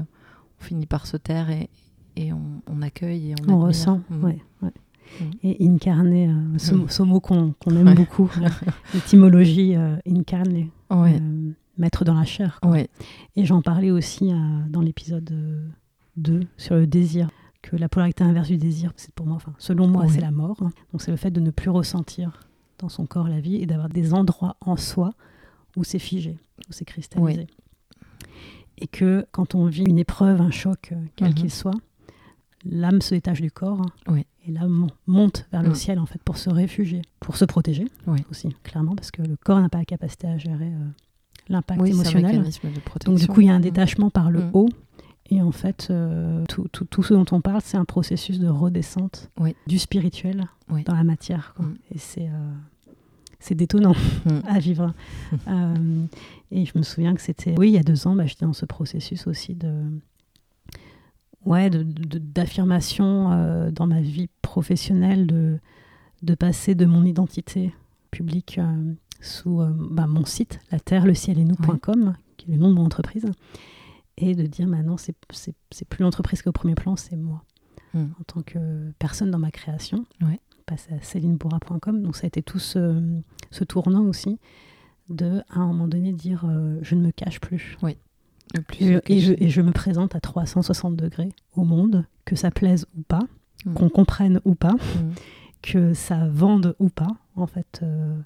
on 0.60 0.64
finit 0.64 0.88
par 0.88 1.06
se 1.06 1.16
taire 1.18 1.52
et, 1.52 1.70
et 2.16 2.34
on, 2.34 2.42
on 2.68 2.82
accueille 2.82 3.30
et 3.32 3.36
on, 3.40 3.44
On 3.44 3.54
admire. 3.54 3.68
ressent, 3.68 4.02
Mm. 4.10 4.24
ouais, 4.24 4.42
ouais. 4.64 4.72
Et 5.44 5.66
incarner, 5.68 6.30
euh, 6.30 6.58
ce, 6.58 6.76
ce 6.90 7.04
mot 7.04 7.20
qu'on 7.20 7.54
aime 7.68 7.88
Ouais. 7.88 7.96
beaucoup, 7.96 8.30
l'étymologie 8.94 9.76
euh, 9.76 9.96
incarner, 10.08 10.70
Ouais, 10.90 11.20
euh, 11.22 11.52
mettre 11.78 12.06
dans 12.06 12.14
la 12.14 12.24
chair. 12.26 12.60
ouais, 12.66 12.90
Et 13.36 13.46
j'en 13.46 13.62
parlais 13.62 13.92
aussi 13.92 14.32
dans 14.70 14.82
l'épisode 14.82 15.30
euh, 15.32 15.68
2 16.18 16.42
sur 16.58 16.76
le 16.76 16.88
désir, 16.88 17.30
que 17.62 17.76
la 17.76 17.90
polarité 17.90 18.24
inverse 18.24 18.48
du 18.48 18.58
désir, 18.58 18.94
c'est 18.96 19.14
pour 19.14 19.26
moi, 19.26 19.36
enfin, 19.36 19.54
selon 19.58 19.88
moi, 19.88 20.08
c'est 20.08 20.22
la 20.22 20.32
mort. 20.32 20.58
hein. 20.62 20.72
Donc 20.92 21.02
c'est 21.02 21.12
le 21.12 21.18
fait 21.18 21.32
de 21.32 21.40
ne 21.42 21.52
plus 21.52 21.70
ressentir 21.70 22.40
dans 22.80 22.90
son 22.90 23.06
corps 23.06 23.28
la 23.28 23.40
vie 23.40 23.56
et 23.56 23.66
d'avoir 23.66 23.90
des 23.90 24.14
endroits 24.14 24.56
en 24.62 24.78
soi 24.78 25.14
où 25.76 25.84
c'est 25.84 26.00
figé, 26.00 26.38
où 26.70 26.72
c'est 26.72 26.86
cristallisé. 26.86 27.48
Et 28.80 28.88
que 28.88 29.26
quand 29.32 29.56
on 29.56 29.66
vit 29.66 29.84
une 29.88 29.98
épreuve, 29.98 30.40
un 30.42 30.52
choc, 30.52 30.94
quel 31.16 31.30
Mhm. 31.30 31.34
qu'il 31.34 31.52
soit, 31.52 31.74
l'âme 32.70 33.02
se 33.02 33.16
détache 33.16 33.42
du 33.42 33.52
corps 33.52 33.82
hein, 33.82 33.92
Oui. 34.08 34.26
et 34.48 34.52
l'âme 34.52 34.70
mon- 34.70 34.90
monte 35.08 35.46
vers 35.52 35.64
le 35.64 35.70
Mm. 35.70 35.76
ciel 35.76 36.00
en 36.00 36.06
fait 36.06 36.22
pour 36.24 36.38
se 36.38 36.50
réfugier, 36.50 37.02
pour 37.20 37.38
se 37.38 37.46
protéger 37.46 37.86
Oui. 38.08 38.20
aussi, 38.32 38.50
clairement, 38.64 38.96
parce 38.96 39.12
que 39.12 39.22
le 39.22 39.36
corps 39.38 39.60
n'a 39.62 39.70
pas 39.70 39.80
la 39.80 39.86
capacité 39.86 40.28
à 40.28 40.38
gérer 40.38 40.68
euh, 40.74 40.88
l'impact 41.50 41.86
émotionnel. 41.86 42.44
de. 42.44 43.06
Donc 43.06 43.18
du 43.18 43.28
coup, 43.28 43.42
il 43.42 43.48
y 43.48 43.50
a 43.50 43.54
un 43.56 43.60
Mm. 43.60 43.64
détachement 43.64 44.10
par 44.10 44.32
le 44.32 44.42
Mm. 44.44 44.50
haut. 44.54 44.70
Et 45.30 45.42
en 45.42 45.52
fait, 45.52 45.88
euh, 45.90 46.46
tout, 46.48 46.68
tout- 46.72 46.86
tout 46.86 47.04
ce 47.04 47.14
dont 47.14 47.26
on 47.32 47.42
parle, 47.42 47.60
c'est 47.62 47.76
un 47.76 47.84
processus 47.84 48.40
de 48.40 48.48
redescente 48.48 49.30
du 49.68 49.78
spirituel 49.78 50.46
dans 50.86 50.96
la 50.96 51.04
matière. 51.04 51.54
quoi. 51.56 51.66
Et 51.94 51.98
c'est 51.98 52.30
euh, 52.30 52.52
c'est 53.40 53.54
détonnant 53.56 53.94
à 54.48 54.60
vivre. 54.60 54.94
Et 56.52 56.66
je 56.66 56.72
me 56.78 56.84
souviens 56.84 57.14
que 57.14 57.22
c'était, 57.22 57.56
oui, 57.58 57.70
il 57.70 57.74
y 57.74 57.78
a 57.78 57.84
deux 57.84 58.08
ans, 58.08 58.16
bah, 58.16 58.26
j'étais 58.26 58.46
dans 58.46 58.54
ce 58.54 58.66
processus 58.66 59.28
aussi 59.28 59.54
de 59.54 59.72
ouais, 61.48 61.70
d'affirmation 61.70 63.30
de, 63.30 63.70
dans 63.72 63.88
ma 63.88 64.02
vie 64.02 64.30
professionnelle, 64.42 65.28
de, 65.28 65.60
de 66.22 66.36
passer 66.36 66.76
de 66.76 66.86
mon 66.86 67.04
identité 67.04 67.74
publique 68.12 68.60
sous 69.22 69.62
bah, 69.92 70.08
mon 70.08 70.26
site, 70.26 70.60
la 70.72 70.80
terre, 70.80 71.06
le 71.06 71.14
ciel 71.14 71.40
et 71.40 71.44
nous.com, 71.44 72.16
qui 72.38 72.52
est 72.52 72.54
le 72.54 72.60
nom 72.60 72.70
de 72.70 72.76
mon 72.76 72.86
entreprise, 72.86 73.26
et 74.18 74.36
de 74.36 74.46
dire 74.46 74.68
maintenant, 74.68 74.98
c'est 74.98 75.16
plus 75.90 76.04
l'entreprise 76.04 76.42
qui 76.42 76.48
est 76.48 76.50
au 76.50 76.54
premier 76.54 76.76
plan, 76.76 76.96
c'est 76.96 77.16
moi, 77.16 77.44
hmm. 77.94 78.08
en 78.20 78.24
tant 78.26 78.42
que 78.42 78.92
personne 79.00 79.32
dans 79.32 79.40
ma 79.40 79.52
création. 79.52 80.06
Ouais. 80.22 80.40
Passer 80.66 80.94
à 80.94 81.02
célinebourra.com. 81.02 82.02
Donc 82.02 82.16
ça 82.16 82.26
a 82.26 82.28
été 82.28 82.42
tout 82.42 82.60
ce, 82.60 83.22
tournant 83.68 84.04
aussi, 84.04 84.40
de 85.10 85.42
à 85.50 85.60
un 85.60 85.68
moment 85.68 85.88
donné 85.88 86.12
dire 86.12 86.46
euh, 86.46 86.80
je 86.82 86.96
ne 86.96 87.02
me 87.02 87.12
cache 87.12 87.40
plus. 87.40 87.78
Oui. 87.82 87.98
Et, 88.80 89.50
je, 89.50 89.62
me 89.62 89.72
présente 89.72 90.16
à 90.16 90.20
360 90.20 90.96
degrés 90.96 91.30
au 91.56 91.64
monde, 91.64 92.06
que 92.26 92.36
ça 92.36 92.52
plaise 92.52 92.86
ou 92.98 93.02
pas, 93.02 93.24
qu'on 93.76 93.90
comprenne 93.90 94.40
ou 94.46 94.56
pas, 94.56 94.76
que 95.62 95.94
ça 95.94 96.28
vende 96.28 96.76
ou 96.80 96.90
pas. 96.90 97.16
En 97.36 97.48
fait, 97.48 97.82
euh, 97.84 98.18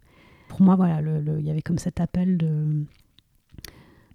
pour 0.47 0.61
moi, 0.61 0.75
voilà, 0.75 1.01
il 1.01 1.45
y 1.45 1.49
avait 1.49 1.61
comme 1.61 1.79
cet 1.79 1.99
appel 1.99 2.37
de 2.37 2.85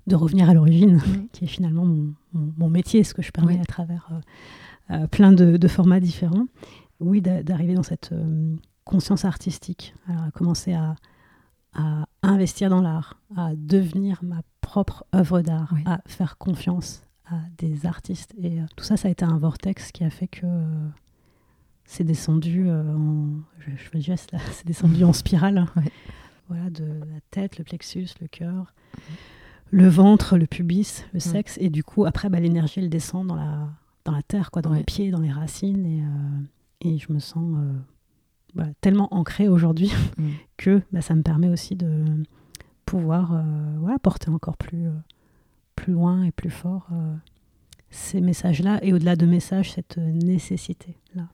de 0.07 0.15
revenir 0.15 0.49
à 0.49 0.55
l'origine, 0.55 1.03
qui 1.33 1.47
est 1.47 1.49
finalement 1.49 1.85
mon, 2.33 2.71
métier, 2.71 3.03
ce 3.03 3.13
que 3.13 3.23
je 3.23 3.33
permets 3.33 3.59
à 3.59 3.65
travers 3.65 4.09
euh, 4.13 4.95
euh, 4.95 5.07
plein 5.09 5.33
de, 5.33 5.67
formats 5.67 5.99
différents. 5.99 6.47
Oui, 7.01 7.21
d'arriver 7.21 7.75
dans 7.75 7.83
cette 7.83 8.15
conscience 8.85 9.25
artistique, 9.25 9.95
alors 10.09 10.23
à 10.23 10.31
commencer 10.31 10.75
à, 10.75 10.95
investir 12.23 12.71
dans 12.71 12.81
l'art, 12.81 13.21
à 13.37 13.51
devenir 13.55 14.21
ma 14.23 14.41
propre 14.67 15.05
œuvre 15.15 15.41
d'art, 15.41 15.73
à 15.87 16.01
faire 16.07 16.39
confiance 16.39 17.05
à 17.27 17.37
des 17.59 17.87
artistes. 17.87 18.35
Et 18.43 18.59
tout 18.77 18.85
ça, 18.85 18.97
ça 18.97 19.09
a 19.09 19.11
été 19.11 19.25
un 19.25 19.39
vortex 19.39 19.93
qui 19.93 20.05
a 20.05 20.11
fait 20.11 20.29
que 20.29 20.47
c'est 21.85 22.05
descendu 22.05 22.69
en, 22.69 23.29
je, 23.59 23.71
fais 23.77 24.01
geste 24.01 24.33
là, 24.33 24.39
c'est 24.51 24.67
descendu 24.67 25.05
en 25.05 25.13
spirale. 25.13 25.67
Voilà, 26.49 26.71
de 26.71 26.85
la 26.85 27.21
tête, 27.33 27.59
le 27.59 27.65
plexus, 27.65 28.07
le 28.21 28.29
cœur 28.29 28.73
le 29.71 29.89
ventre, 29.89 30.37
le 30.37 30.47
pubis, 30.47 31.05
le 31.13 31.21
sexe. 31.21 31.59
Et 31.61 31.71
du 31.71 31.85
coup, 31.85 32.05
après, 32.05 32.29
bah, 32.29 32.41
l'énergie, 32.41 32.81
elle 32.81 32.91
descend 32.91 33.27
dans 33.27 33.35
la, 33.35 33.69
dans 34.05 34.13
la 34.13 34.23
terre, 34.23 34.51
quoi, 34.51 34.63
dans 34.63 34.73
les 34.73 34.85
pieds, 34.85 35.11
dans 35.11 35.21
les 35.21 35.33
racines. 35.33 35.87
Et, 35.87 36.03
euh, 36.03 36.93
et 36.93 36.99
je 36.99 37.13
me 37.13 37.19
sens 37.19 37.59
euh, 38.59 38.65
tellement 38.81 39.13
ancrée 39.13 39.49
aujourd'hui 39.49 39.93
mm. 40.19 40.29
que 40.57 40.83
bah, 40.93 41.01
ça 41.01 41.15
me 41.15 41.23
permet 41.23 41.49
aussi 41.49 41.77
de 41.77 42.05
pouvoir 42.87 43.35
euh, 43.35 43.99
porter 44.03 44.31
encore 44.31 44.57
plus, 44.57 44.87
plus 45.75 45.93
loin 45.93 46.23
et 46.23 46.33
plus 46.33 46.51
fort 46.51 46.89
ces 47.91 48.21
messages-là. 48.21 48.79
Et 48.83 48.93
au-delà 48.93 49.17
de 49.17 49.27
messages, 49.27 49.73
cette 49.73 49.99
nécessité-là 49.99 51.29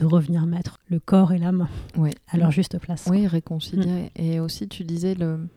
de 0.00 0.06
revenir 0.06 0.46
mettre 0.46 0.78
le 0.88 1.00
corps 1.00 1.32
et 1.32 1.38
l'âme 1.38 1.68
à 2.28 2.36
leur 2.36 2.50
juste 2.50 2.78
place. 2.78 3.06
Oui, 3.10 3.26
réconcilier. 3.26 4.10
Mm. 4.16 4.22
Et 4.22 4.40
aussi, 4.40 4.68
tu 4.68 4.84
disais, 4.84 5.14
le, 5.14 5.48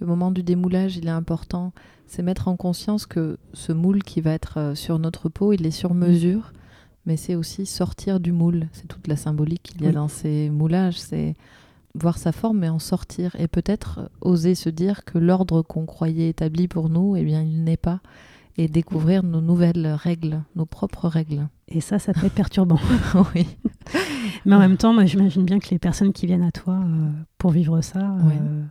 le 0.00 0.06
moment 0.06 0.30
du 0.30 0.42
démoulage, 0.42 0.96
il 0.96 1.06
est 1.06 1.10
important. 1.10 1.72
C'est 2.06 2.22
mettre 2.22 2.48
en 2.48 2.56
conscience 2.56 3.06
que 3.06 3.38
ce 3.52 3.72
moule 3.72 4.02
qui 4.02 4.20
va 4.20 4.32
être 4.32 4.58
euh, 4.58 4.74
sur 4.74 4.98
notre 4.98 5.28
peau, 5.28 5.52
il 5.52 5.66
est 5.66 5.70
sur 5.70 5.94
mesure, 5.94 6.52
mais 7.06 7.16
c'est 7.16 7.34
aussi 7.34 7.66
sortir 7.66 8.20
du 8.20 8.32
moule. 8.32 8.68
C'est 8.72 8.86
toute 8.86 9.06
la 9.06 9.16
symbolique 9.16 9.62
qu'il 9.62 9.82
y 9.82 9.86
a 9.86 9.92
dans 9.92 10.08
ces 10.08 10.50
moulages. 10.50 10.98
C'est 10.98 11.34
voir 11.94 12.18
sa 12.18 12.32
forme, 12.32 12.58
mais 12.58 12.68
en 12.68 12.78
sortir. 12.78 13.34
Et 13.38 13.48
peut-être 13.48 14.10
oser 14.20 14.54
se 14.54 14.68
dire 14.68 15.04
que 15.04 15.18
l'ordre 15.18 15.62
qu'on 15.62 15.86
croyait 15.86 16.28
établi 16.28 16.68
pour 16.68 16.88
nous, 16.88 17.16
eh 17.16 17.24
bien, 17.24 17.42
il 17.42 17.64
n'est 17.64 17.76
pas. 17.76 18.00
Et 18.56 18.68
découvrir 18.68 19.22
nos 19.22 19.40
nouvelles 19.40 19.86
règles, 19.86 20.42
nos 20.54 20.66
propres 20.66 21.08
règles. 21.08 21.48
Et 21.68 21.80
ça, 21.80 21.98
ça 21.98 22.12
peut 22.12 22.26
être 22.26 22.34
perturbant. 22.34 22.80
oui. 23.34 23.46
Mais 24.44 24.54
en 24.54 24.58
même 24.58 24.76
temps, 24.76 24.92
moi, 24.92 25.06
j'imagine 25.06 25.44
bien 25.44 25.58
que 25.58 25.70
les 25.70 25.78
personnes 25.78 26.12
qui 26.12 26.26
viennent 26.26 26.42
à 26.42 26.50
toi 26.50 26.74
euh, 26.74 27.10
pour 27.38 27.52
vivre 27.52 27.80
ça, 27.80 28.00
euh, 28.00 28.64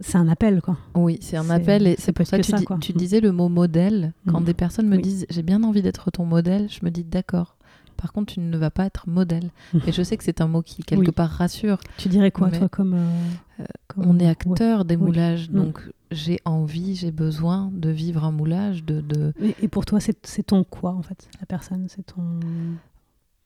c'est 0.00 0.18
un 0.18 0.28
appel, 0.28 0.60
quoi. 0.62 0.76
Oui, 0.94 1.18
c'est 1.20 1.36
un 1.36 1.50
appel. 1.50 1.86
Et 1.86 1.96
c'est 1.98 2.12
pour 2.12 2.26
ça 2.26 2.38
que, 2.38 2.42
tu, 2.42 2.78
tu, 2.80 2.92
disais 2.92 3.20
le 3.20 3.32
mot 3.32 3.48
modèle. 3.48 4.12
Quand 4.28 4.40
mm. 4.40 4.44
des 4.44 4.54
personnes 4.54 4.88
me 4.88 4.98
disent 4.98 5.26
j'ai 5.30 5.42
bien 5.42 5.62
envie 5.62 5.82
d'être 5.82 6.10
ton 6.10 6.24
modèle, 6.24 6.68
je 6.70 6.84
me 6.84 6.90
dis 6.90 7.04
d'accord. 7.04 7.56
Par 8.00 8.12
contre, 8.12 8.32
tu 8.32 8.40
ne 8.40 8.56
vas 8.56 8.70
pas 8.70 8.86
être 8.86 9.08
modèle. 9.08 9.50
Et 9.86 9.92
je 9.92 10.02
sais 10.02 10.16
que 10.16 10.24
c'est 10.24 10.40
un 10.40 10.48
mot 10.48 10.62
qui, 10.62 10.82
quelque 10.82 11.10
part, 11.10 11.28
rassure. 11.28 11.78
Tu 11.98 12.08
dirais 12.08 12.30
quoi, 12.30 12.50
toi, 12.50 12.68
comme, 12.68 12.94
euh, 12.94 13.60
euh, 13.60 13.64
On 13.96 14.18
est 14.18 14.28
acteur 14.28 14.84
des 14.84 14.96
moulages. 14.96 15.50
Mm. 15.50 15.54
Donc, 15.54 15.80
j'ai 16.10 16.40
envie, 16.44 16.94
j'ai 16.94 17.12
besoin 17.12 17.70
de 17.72 17.90
vivre 17.90 18.24
un 18.24 18.32
moulage. 18.32 18.84
De, 18.84 19.00
de... 19.00 19.34
Et, 19.60 19.68
pour 19.68 19.84
toi, 19.84 20.00
c'est 20.00 20.42
ton 20.42 20.64
quoi, 20.64 20.92
en 20.92 21.02
fait 21.02 21.28
La 21.40 21.46
personne, 21.46 21.86
c'est 21.88 22.06
ton. 22.06 22.40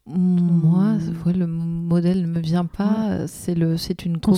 Moi, 0.07 0.99
le 1.35 1.47
modèle 1.47 2.23
ne 2.23 2.27
me 2.27 2.41
vient 2.41 2.67
pas. 2.67 3.27
C'est 3.27 3.55
le, 3.55 3.79
c'est 3.79 4.05
une 4.05 4.21
co 4.21 4.37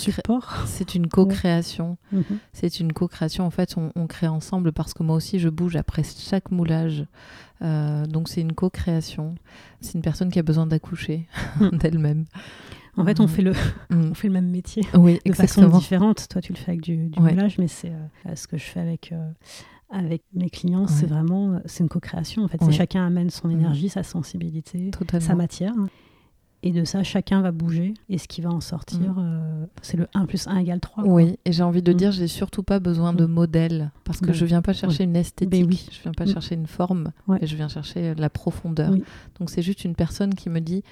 C'est 0.67 0.95
une 0.95 1.09
co-création. 1.09 1.99
Mhm. 2.13 2.25
C'est 2.53 2.79
une 2.79 2.93
co-création. 2.93 3.45
En 3.45 3.51
fait, 3.51 3.75
on, 3.77 4.07
crée 4.07 4.29
ensemble 4.29 4.73
parce 4.73 4.95
que 4.95 5.03
moi 5.03 5.17
aussi, 5.17 5.41
je 5.41 5.49
bouge 5.49 5.75
après 5.75 6.03
chaque 6.05 6.53
moulage. 6.53 7.07
Euh, 7.63 8.07
donc, 8.07 8.29
c'est 8.29 8.43
une 8.43 8.53
co-création. 8.53 9.35
C'est 9.81 9.95
une 9.95 10.03
personne 10.03 10.31
qui 10.31 10.39
a 10.39 10.43
besoin 10.43 10.67
d'accoucher 10.67 11.27
mhm. 11.61 11.71
d'elle-même. 11.79 12.27
En 12.97 13.05
fait, 13.05 13.19
on 13.21 13.25
mhm. 13.25 13.29
fait 13.29 13.43
le, 13.43 13.53
on 13.91 14.15
fait 14.15 14.29
le 14.29 14.35
même 14.35 14.49
métier 14.49 14.83
oui, 14.95 15.21
de 15.27 15.33
façon 15.33 15.69
différente. 15.69 16.29
Toi, 16.29 16.41
tu 16.41 16.53
le 16.53 16.59
fais 16.59 16.71
avec 16.71 16.83
du, 16.83 17.11
moulage, 17.19 17.59
mais 17.59 17.69
c'est 17.69 17.91
euh, 17.91 18.35
ce 18.37 18.47
que 18.47 18.57
je 18.57 18.65
fais 18.65 18.81
avec. 18.81 19.13
Euh, 19.13 19.31
avec 19.91 20.23
mes 20.35 20.51
clients, 20.51 20.87
c'est 20.87 21.07
vraiment 21.07 21.61
c'est 21.65 21.83
une 21.83 21.89
co-création. 21.89 22.43
En 22.45 22.49
fait, 22.49 22.59
chacun 22.73 23.07
amène 23.07 23.31
son 23.31 23.49
mm. 23.49 23.53
énergie, 23.53 23.89
sa 23.89 24.03
sensibilité, 24.03 24.91
sa 25.21 25.35
matière. 25.35 25.75
Et 26.63 26.73
de 26.73 26.85
ça, 26.85 27.05
chacun 27.05 27.43
va 27.43 27.53
bouger. 27.53 27.95
Et 28.09 28.19
ce 28.19 28.27
qui 28.27 28.41
va 28.41 28.51
en 28.51 28.61
sortir, 28.61 29.15
mm. 29.15 29.19
euh, 29.19 29.67
c'est 29.83 29.97
le 29.97 30.09
1 30.15 30.27
plus 30.27 30.49
1 30.49 30.57
égale 30.57 30.81
3. 30.81 31.05
Oui, 31.05 31.39
et 31.45 31.53
j'ai 31.53 31.63
envie 31.63 31.83
de 31.83 31.93
mm. 31.93 31.97
dire, 31.97 32.13
j'ai 32.13 32.27
surtout 32.27 32.63
pas 32.63 32.81
besoin 32.81 33.13
de 33.13 33.25
modèle. 33.27 33.93
Parce 34.05 34.21
que 34.21 34.33
je 34.33 34.45
viens 34.45 34.63
pas 34.63 34.73
chercher 34.73 35.05
une 35.05 35.17
esthétique, 35.17 35.67
oui. 35.69 35.87
je 35.93 36.03
viens 36.03 36.13
pas 36.13 36.27
chercher 36.27 36.57
une 36.57 36.67
forme, 36.67 37.13
et 37.41 37.47
je 37.47 37.55
viens 37.57 37.69
chercher 37.69 38.15
la 38.15 38.31
profondeur. 38.31 38.93
Donc 39.39 39.51
c'est 39.51 39.63
juste 39.63 39.85
une 39.85 39.95
personne 39.95 40.35
qui 40.35 40.51
me 40.51 40.61
dit, 40.61 40.83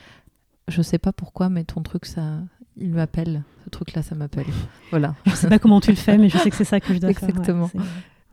je 0.69 0.81
sais 0.83 0.99
pas 0.99 1.13
pourquoi, 1.13 1.49
mais 1.49 1.65
ton 1.65 1.83
truc, 1.83 2.07
ça, 2.07 2.39
il 2.77 2.91
m'appelle. 2.91 3.43
Ce 3.65 3.71
truc-là, 3.71 4.03
ça 4.03 4.15
m'appelle. 4.15 4.47
Voilà. 4.91 5.15
Je 5.27 5.33
sais 5.33 5.49
pas 5.49 5.59
comment 5.59 5.81
tu 5.81 5.91
le 5.91 5.97
fais, 5.97 6.19
mais 6.19 6.29
je 6.29 6.39
sais 6.39 6.51
que 6.51 6.57
c'est 6.57 6.65
ça 6.65 6.81
que 6.81 6.95
je 6.95 6.99
dois 6.99 7.13
faire. 7.13 7.29
Exactement. 7.29 7.71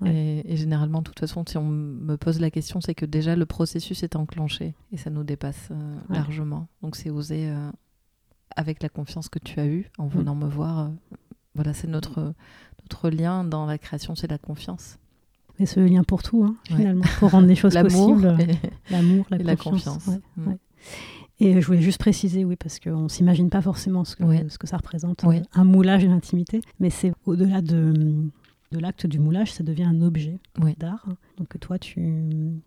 Et, 0.06 0.56
généralement, 0.56 1.00
de 1.00 1.06
toute 1.06 1.20
façon, 1.20 1.44
si 1.48 1.58
on 1.58 1.66
me 1.66 2.16
pose 2.16 2.40
la 2.40 2.50
question, 2.50 2.82
c'est 2.82 2.96
que 2.96 3.06
déjà 3.06 3.36
le 3.36 3.46
processus 3.46 4.04
est 4.04 4.16
enclenché 4.16 4.74
et 4.92 4.98
ça 4.98 5.10
nous 5.10 5.24
dépasse 5.24 5.70
euh, 5.72 5.96
largement. 6.10 6.68
Donc 6.82 6.96
c'est 6.96 7.10
oser, 7.10 7.50
euh, 7.50 7.72
avec 8.56 8.82
la 8.82 8.90
confiance 8.90 9.30
que 9.30 9.40
tu 9.40 9.60
as 9.60 9.68
eue 9.68 9.90
en 9.98 10.06
mm. 10.06 10.10
venant 10.10 10.36
me 10.36 10.48
voir, 10.48 10.80
euh, 10.80 10.88
voilà, 11.56 11.74
c'est 11.74 11.88
notre, 11.88 12.34
notre 12.82 13.10
lien 13.10 13.44
dans 13.44 13.66
la 13.66 13.78
création, 13.78 14.16
c'est 14.16 14.30
la 14.30 14.40
confiance. 14.40 14.98
Et 15.60 15.66
ce 15.68 15.80
lien 15.80 16.04
pour 16.04 16.24
tout, 16.24 16.44
hein, 16.44 16.56
finalement, 16.64 17.06
pour 17.20 17.32
rendre 17.32 17.48
les 17.48 17.56
choses 17.56 17.76
possibles. 17.82 18.36
L'amour, 18.90 19.26
la, 19.30 19.38
la, 19.38 19.56
confiance. 19.56 20.10
Mm. 20.38 20.54
Et 21.40 21.62
je 21.62 21.66
voulais 21.66 21.82
juste 21.82 22.00
préciser, 22.00 22.46
oui, 22.46 22.56
parce 22.56 22.80
qu'on 22.80 23.04
ne 23.04 23.08
s'imagine 23.08 23.50
pas 23.50 23.62
forcément 23.62 24.04
ce 24.04 24.16
que, 24.16 24.24
ce 24.50 24.58
que 24.58 24.68
ça 24.68 24.78
représente, 24.78 25.26
un 25.54 25.64
moulage 25.64 26.04
et 26.04 26.08
l'intimité, 26.08 26.62
mais 26.80 26.90
c'est 26.90 27.14
au-delà 27.26 27.62
de 27.62 28.30
de 28.72 28.80
l'acte 28.80 29.06
du 29.06 29.20
moulage, 29.20 29.52
ça 29.52 29.64
devient 29.64 29.84
un 29.84 30.02
objet 30.02 30.40
d'art. 30.78 31.08
Donc 31.38 31.60
toi, 31.60 31.78
tu... 31.78 32.62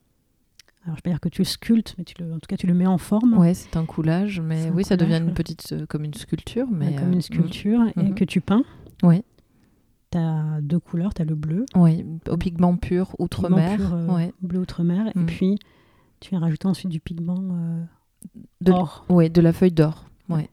Alors, 0.84 0.98
je 0.98 1.02
peux 1.02 1.08
dire 1.08 1.20
que 1.20 1.30
tu 1.30 1.40
le 1.40 1.46
sculptes, 1.46 1.94
mais 1.96 2.04
tu 2.04 2.14
le... 2.22 2.34
en 2.34 2.38
tout 2.38 2.46
cas, 2.46 2.56
tu 2.56 2.66
le 2.66 2.74
mets 2.74 2.86
en 2.86 2.98
forme. 2.98 3.38
Oui, 3.38 3.54
c'est 3.54 3.76
un 3.76 3.86
coulage, 3.86 4.40
mais 4.40 4.68
oui, 4.70 4.84
ça 4.84 4.98
devient 4.98 5.16
une 5.16 5.32
petite, 5.32 5.72
euh, 5.72 5.86
comme 5.86 6.04
une 6.04 6.12
sculpture. 6.12 6.66
Mais 6.70 6.94
comme 6.94 7.12
une 7.12 7.18
euh, 7.18 7.22
sculpture, 7.22 7.80
et 7.96 8.02
mhm. 8.02 8.14
que 8.14 8.24
tu 8.24 8.42
peins. 8.42 8.64
Oui. 9.02 9.24
Tu 10.10 10.18
as 10.18 10.60
deux 10.60 10.78
couleurs, 10.78 11.14
tu 11.14 11.22
as 11.22 11.24
le 11.24 11.34
bleu. 11.34 11.64
Oui, 11.74 12.04
au 12.28 12.36
pigment 12.36 12.76
pur, 12.76 13.16
outre-mer. 13.18 13.94
Euh, 13.94 14.26
bleu 14.42 14.60
outre-mer. 14.60 15.06
Et 15.14 15.18
mhm. 15.18 15.26
puis, 15.26 15.58
tu 16.20 16.30
viens 16.30 16.40
rajouter 16.40 16.66
ensuite 16.66 16.90
du 16.90 17.00
pigment 17.00 17.86
de 18.60 18.72
or. 18.72 19.06
Oui, 19.08 19.30
de 19.30 19.40
la 19.40 19.54
feuille 19.54 19.72
d'or. 19.72 20.04
Ouais. 20.28 20.50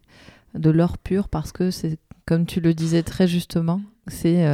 De 0.57 0.69
l'or 0.69 0.97
pur, 0.97 1.27
parce 1.27 1.51
que 1.51 1.71
c'est, 1.71 1.99
comme 2.25 2.45
tu 2.45 2.61
le 2.61 2.73
disais 2.73 3.03
très 3.03 3.27
justement, 3.27 3.81
c'est 4.07 4.45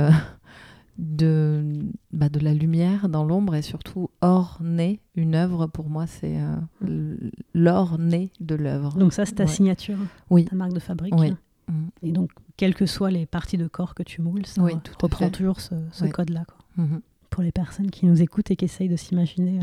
de, 0.97 1.63
bah, 2.11 2.29
de 2.29 2.39
la 2.39 2.53
lumière 2.53 3.09
dans 3.09 3.23
l'ombre 3.23 3.55
et 3.55 3.61
surtout 3.61 4.09
orner 4.21 4.99
une 5.15 5.35
œuvre. 5.35 5.67
Pour 5.67 5.89
moi, 5.89 6.07
c'est 6.07 6.37
euh, 6.39 7.15
l'orner 7.53 8.31
de 8.39 8.55
l'œuvre. 8.55 8.97
Donc 8.97 9.13
ça, 9.13 9.25
c'est 9.25 9.35
ta 9.35 9.47
signature, 9.47 9.97
oui. 10.29 10.45
ta 10.45 10.55
marque 10.55 10.73
de 10.73 10.79
fabrique. 10.79 11.13
Oui. 11.15 11.33
Mm. 11.67 11.87
Et 12.03 12.11
donc, 12.11 12.31
quelles 12.55 12.75
que 12.75 12.85
soient 12.85 13.11
les 13.11 13.25
parties 13.25 13.57
de 13.57 13.67
corps 13.67 13.93
que 13.93 14.03
tu 14.03 14.21
moules, 14.21 14.45
ça 14.45 14.61
oui, 14.63 14.73
tout 14.83 14.93
reprend 15.01 15.29
toujours 15.29 15.59
ce, 15.59 16.05
code-là. 16.05 16.45
Mm-hmm. 16.77 17.01
Pour 17.29 17.43
les 17.43 17.51
personnes 17.51 17.91
qui 17.91 18.05
nous 18.05 18.21
écoutent 18.21 18.51
et 18.51 18.55
qui 18.55 18.65
essayent 18.65 18.89
de 18.89 18.95
s'imaginer 18.95 19.59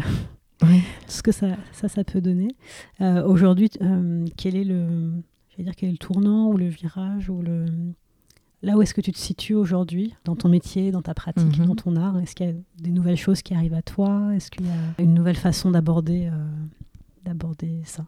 euh, 0.63 0.67
ce 1.09 1.23
que 1.23 1.33
ça, 1.33 1.57
ça, 1.73 1.89
ça 1.89 2.05
peut 2.05 2.21
donner. 2.21 2.55
Euh, 3.01 3.25
aujourd'hui, 3.25 3.71
quel 4.37 4.57
est 4.57 4.65
le... 4.65 5.13
dire 5.59 5.75
quel 5.77 5.89
est 5.89 5.93
le 5.93 5.99
tournant 5.99 6.49
ou 6.49 6.57
le 6.57 6.69
virage 6.69 7.29
ou 7.29 7.43
le, 7.43 7.67
là 8.65 8.77
où 8.77 8.83
est-ce 8.83 8.95
que 8.95 9.01
tu 9.01 9.13
te 9.13 9.19
situes 9.19 9.55
aujourd'hui 9.55 10.15
dans 10.25 10.35
ton 10.37 10.49
métier, 10.49 10.91
dans 10.91 11.03
ta 11.03 11.15
pratique, 11.15 11.59
Mhm. 11.59 11.67
dans 11.67 11.75
ton 11.77 11.97
art? 11.97 12.19
Est-ce 12.19 12.35
qu'il 12.35 12.47
y 12.47 12.51
a 12.51 12.55
des 12.79 12.91
nouvelles 12.91 13.17
choses 13.17 13.43
qui 13.43 13.55
arrivent 13.55 13.75
à 13.75 13.83
toi? 13.83 14.35
Est-ce 14.35 14.51
qu'il 14.51 14.67
y 14.67 14.71
a 14.71 15.03
une 15.03 15.15
nouvelle 15.15 15.37
façon 15.37 15.71
d'aborder 15.71 16.29
euh, 16.33 16.47
d'aborder 17.25 17.81
ça? 17.85 18.05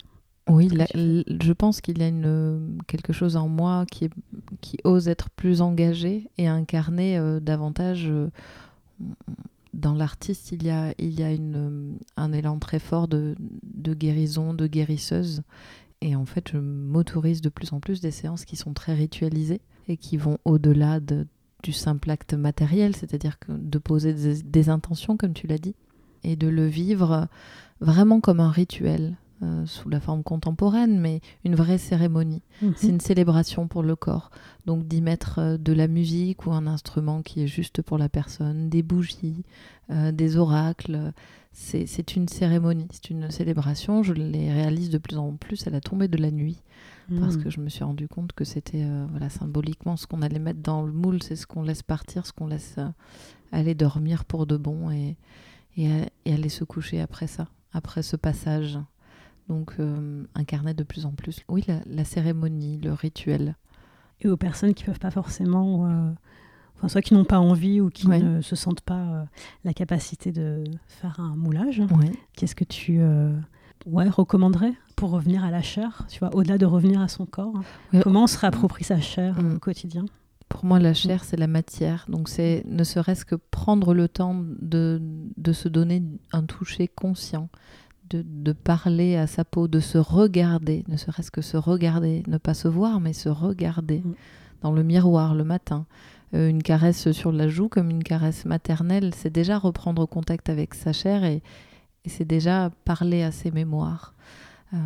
Oui, 0.48 0.68
la- 0.68 0.86
je 0.94 1.52
pense 1.52 1.80
qu'il 1.80 1.98
y 1.98 2.02
a 2.04 2.08
une, 2.08 2.78
quelque 2.86 3.12
chose 3.12 3.34
en 3.36 3.48
moi 3.48 3.84
qui, 3.90 4.04
est- 4.04 4.12
qui 4.60 4.76
ose 4.84 5.08
être 5.08 5.28
plus 5.30 5.60
engagé 5.60 6.28
et 6.38 6.46
incarner 6.46 7.18
euh, 7.18 7.40
davantage. 7.40 8.06
euh, 8.08 8.28
dans 9.74 9.92
l'artiste, 9.94 10.52
il 10.52 10.62
y 10.64 10.70
a, 10.70 10.94
il 10.98 11.18
y 11.18 11.22
a 11.22 11.30
une, 11.32 11.98
un 12.16 12.32
élan 12.32 12.58
très 12.58 12.78
fort 12.78 13.08
de, 13.08 13.34
de 13.62 13.92
guérison, 13.92 14.54
de 14.54 14.66
guérisseuse. 14.66 15.42
Et 16.00 16.16
en 16.16 16.24
fait, 16.24 16.48
je 16.52 16.56
m'autorise 16.58 17.40
de 17.42 17.48
plus 17.50 17.72
en 17.72 17.80
plus 17.80 18.00
des 18.00 18.10
séances 18.10 18.44
qui 18.46 18.56
sont 18.56 18.72
très 18.72 18.94
ritualisées 18.94 19.60
et 19.88 19.96
qui 19.96 20.16
vont 20.16 20.38
au-delà 20.44 21.01
de- 21.01 21.27
du 21.62 21.72
simple 21.72 22.11
acte 22.11 22.35
matériel, 22.35 22.94
c'est-à-dire 22.96 23.38
que 23.38 23.53
de 23.53 23.79
poser 23.79 24.12
des, 24.14 24.42
des 24.42 24.68
intentions, 24.68 25.16
comme 25.16 25.33
tu 25.33 25.46
l'as 25.46 25.59
dit, 25.59 25.75
et 26.25 26.37
de 26.37 26.49
le 26.49 26.66
vivre 26.66 27.29
vraiment 27.81 28.20
comme 28.20 28.40
un 28.40 28.51
rituel, 28.51 29.16
euh, 29.42 29.66
sous 29.66 29.88
la 29.90 30.01
forme 30.01 30.22
contemporaine, 30.22 30.99
mais 30.99 31.20
une 31.44 31.55
vraie 31.55 31.77
cérémonie. 31.79 32.40
C'est 32.77 32.88
une 32.88 33.01
célébration 33.01 33.68
pour 33.68 33.83
le 33.83 33.94
corps. 33.94 34.31
Donc 34.64 34.87
d'y 34.88 35.03
mettre 35.03 35.38
euh, 35.40 35.57
de 35.59 35.72
la 35.75 35.88
musique 35.88 36.46
ou 36.46 36.53
un 36.53 36.66
instrument 36.66 37.20
qui 37.22 37.42
est 37.42 37.46
juste 37.46 37.83
pour 37.83 37.99
la 37.99 38.09
personne, 38.09 38.70
des 38.70 38.83
bougies, 38.83 39.44
euh, 39.90 40.11
des 40.11 40.37
oracles. 40.38 41.12
C'est 41.53 42.16
une 42.16 42.29
cérémonie, 42.29 42.88
c'est 42.92 43.11
une 43.11 43.31
célébration. 43.31 44.03
Je 44.03 44.12
les 44.14 44.51
réalise 44.53 44.90
de 44.90 44.99
plus 44.99 45.16
en 45.16 45.33
plus 45.37 45.66
à 45.66 45.70
la 45.70 45.81
tombée 45.81 46.09
de 46.09 46.18
la 46.18 46.31
nuit 46.31 46.62
parce 47.20 47.36
Mhm. 47.36 47.44
que 47.44 47.50
je 47.50 47.60
me 47.60 47.68
suis 47.68 47.84
rendu 47.84 48.08
compte 48.08 48.32
que 48.32 48.44
c'était 48.44 48.82
euh, 48.84 49.06
voilà, 49.10 49.28
symboliquement 49.28 49.96
ce 49.96 50.06
qu'on 50.06 50.22
allait 50.22 50.38
mettre 50.38 50.60
dans 50.60 50.82
le 50.84 50.92
moule, 50.92 51.22
c'est 51.22 51.36
ce 51.36 51.46
qu'on 51.46 51.62
laisse 51.62 51.82
partir, 51.82 52.26
ce 52.26 52.32
qu'on 52.32 52.46
laisse 52.48 52.74
euh, 52.78 52.88
aller 53.52 53.74
dormir 53.74 54.24
pour 54.24 54.46
de 54.46 54.56
bon 54.56 54.90
et, 54.90 55.16
et, 55.76 55.90
a- 55.92 56.06
et 56.24 56.34
aller 56.34 56.48
se 56.48 56.64
coucher 56.64 57.00
après 57.00 57.26
ça, 57.26 57.48
après 57.72 58.02
ce 58.02 58.16
passage. 58.16 58.78
Donc 59.48 59.74
euh, 59.78 60.24
incarner 60.34 60.74
de 60.74 60.82
plus 60.82 61.06
en 61.06 61.12
plus, 61.12 61.42
oui, 61.48 61.64
la, 61.68 61.80
la 61.86 62.04
cérémonie, 62.04 62.78
le 62.78 62.92
rituel. 62.92 63.54
Et 64.20 64.28
aux 64.28 64.36
personnes 64.36 64.74
qui 64.74 64.82
peuvent 64.84 64.98
pas 64.98 65.10
forcément, 65.12 65.86
euh, 65.88 66.10
enfin 66.74 66.88
soit 66.88 67.02
qui 67.02 67.14
n'ont 67.14 67.24
pas 67.24 67.38
envie 67.38 67.80
ou 67.80 67.88
qui 67.90 68.08
Ouais. 68.08 68.18
ne 68.20 68.40
se 68.40 68.56
sentent 68.56 68.80
pas 68.80 68.98
euh, 68.98 69.24
la 69.62 69.72
capacité 69.74 70.32
de 70.32 70.64
faire 70.88 71.20
un 71.20 71.36
moulage, 71.36 71.78
Ouais. 71.80 72.10
qu'est-ce 72.32 72.56
que 72.56 72.64
tu 72.64 72.98
euh, 72.98 73.38
ouais, 73.86 74.08
recommanderais 74.08 74.72
pour 74.96 75.11
revenir 75.11 75.44
à 75.44 75.50
la 75.50 75.62
chair 75.62 76.04
Tu 76.09 76.18
vois, 76.18 76.35
au-delà 76.35 76.59
de 76.59 76.66
revenir 76.66 77.00
à 77.00 77.09
son 77.09 77.26
corps, 77.26 77.54
hein. 77.56 77.62
Oui. 77.92 78.00
comment 78.02 78.24
on 78.24 78.26
se 78.26 78.38
réapproprie 78.38 78.85
sa 78.85 79.00
chair 79.00 79.40
Mm. 79.40 79.54
au 79.54 79.59
quotidien? 79.59 80.04
Pour 80.48 80.64
moi, 80.64 80.78
la 80.78 80.94
chair, 80.94 81.24
c'est 81.24 81.37
la 81.37 81.48
matière. 81.48 82.06
Donc, 82.09 82.28
c'est 82.28 82.64
ne 82.68 82.85
serait-ce 82.85 83.24
que 83.24 83.35
prendre 83.35 83.92
le 83.94 84.09
temps 84.09 84.42
de, 84.61 85.00
de 85.37 85.52
se 85.52 85.68
donner 85.68 86.02
un 86.32 86.44
toucher 86.44 86.87
conscient, 86.88 87.48
de, 88.11 88.24
de 88.24 88.52
parler 88.52 89.16
à 89.16 89.26
sa 89.26 89.44
peau, 89.44 89.66
de 89.66 89.80
se 89.80 89.98
regarder, 89.98 90.85
ne 90.88 90.96
serait-ce 90.96 91.32
que 91.32 91.42
se 91.42 91.56
regarder, 91.56 92.22
ne 92.28 92.38
pas 92.38 92.54
se 92.54 92.68
voir, 92.68 93.00
mais 93.00 93.12
se 93.12 93.28
regarder 93.28 93.98
Mm. 94.04 94.14
dans 94.62 94.72
le 94.72 94.82
miroir 94.85 95.35
le 95.35 95.44
matin. 95.44 95.85
Euh, 96.35 96.48
une 96.48 96.62
caresse 96.62 97.11
sur 97.12 97.32
la 97.32 97.48
joue 97.48 97.68
comme 97.68 97.90
une 97.90 98.02
caresse 98.04 98.44
maternelle, 98.46 99.12
c'est 99.14 99.30
déjà 99.32 99.59
reprendre 99.59 100.06
contact 100.06 100.48
avec 100.48 100.74
sa 100.74 100.92
chair 100.92 101.24
et, 101.24 101.42
et 102.04 102.09
c'est 102.09 102.24
déjà 102.24 102.70
parler 102.85 103.22
à 103.24 103.32
ses 103.32 103.50
mémoires. 103.50 104.14
Euh, 104.74 104.76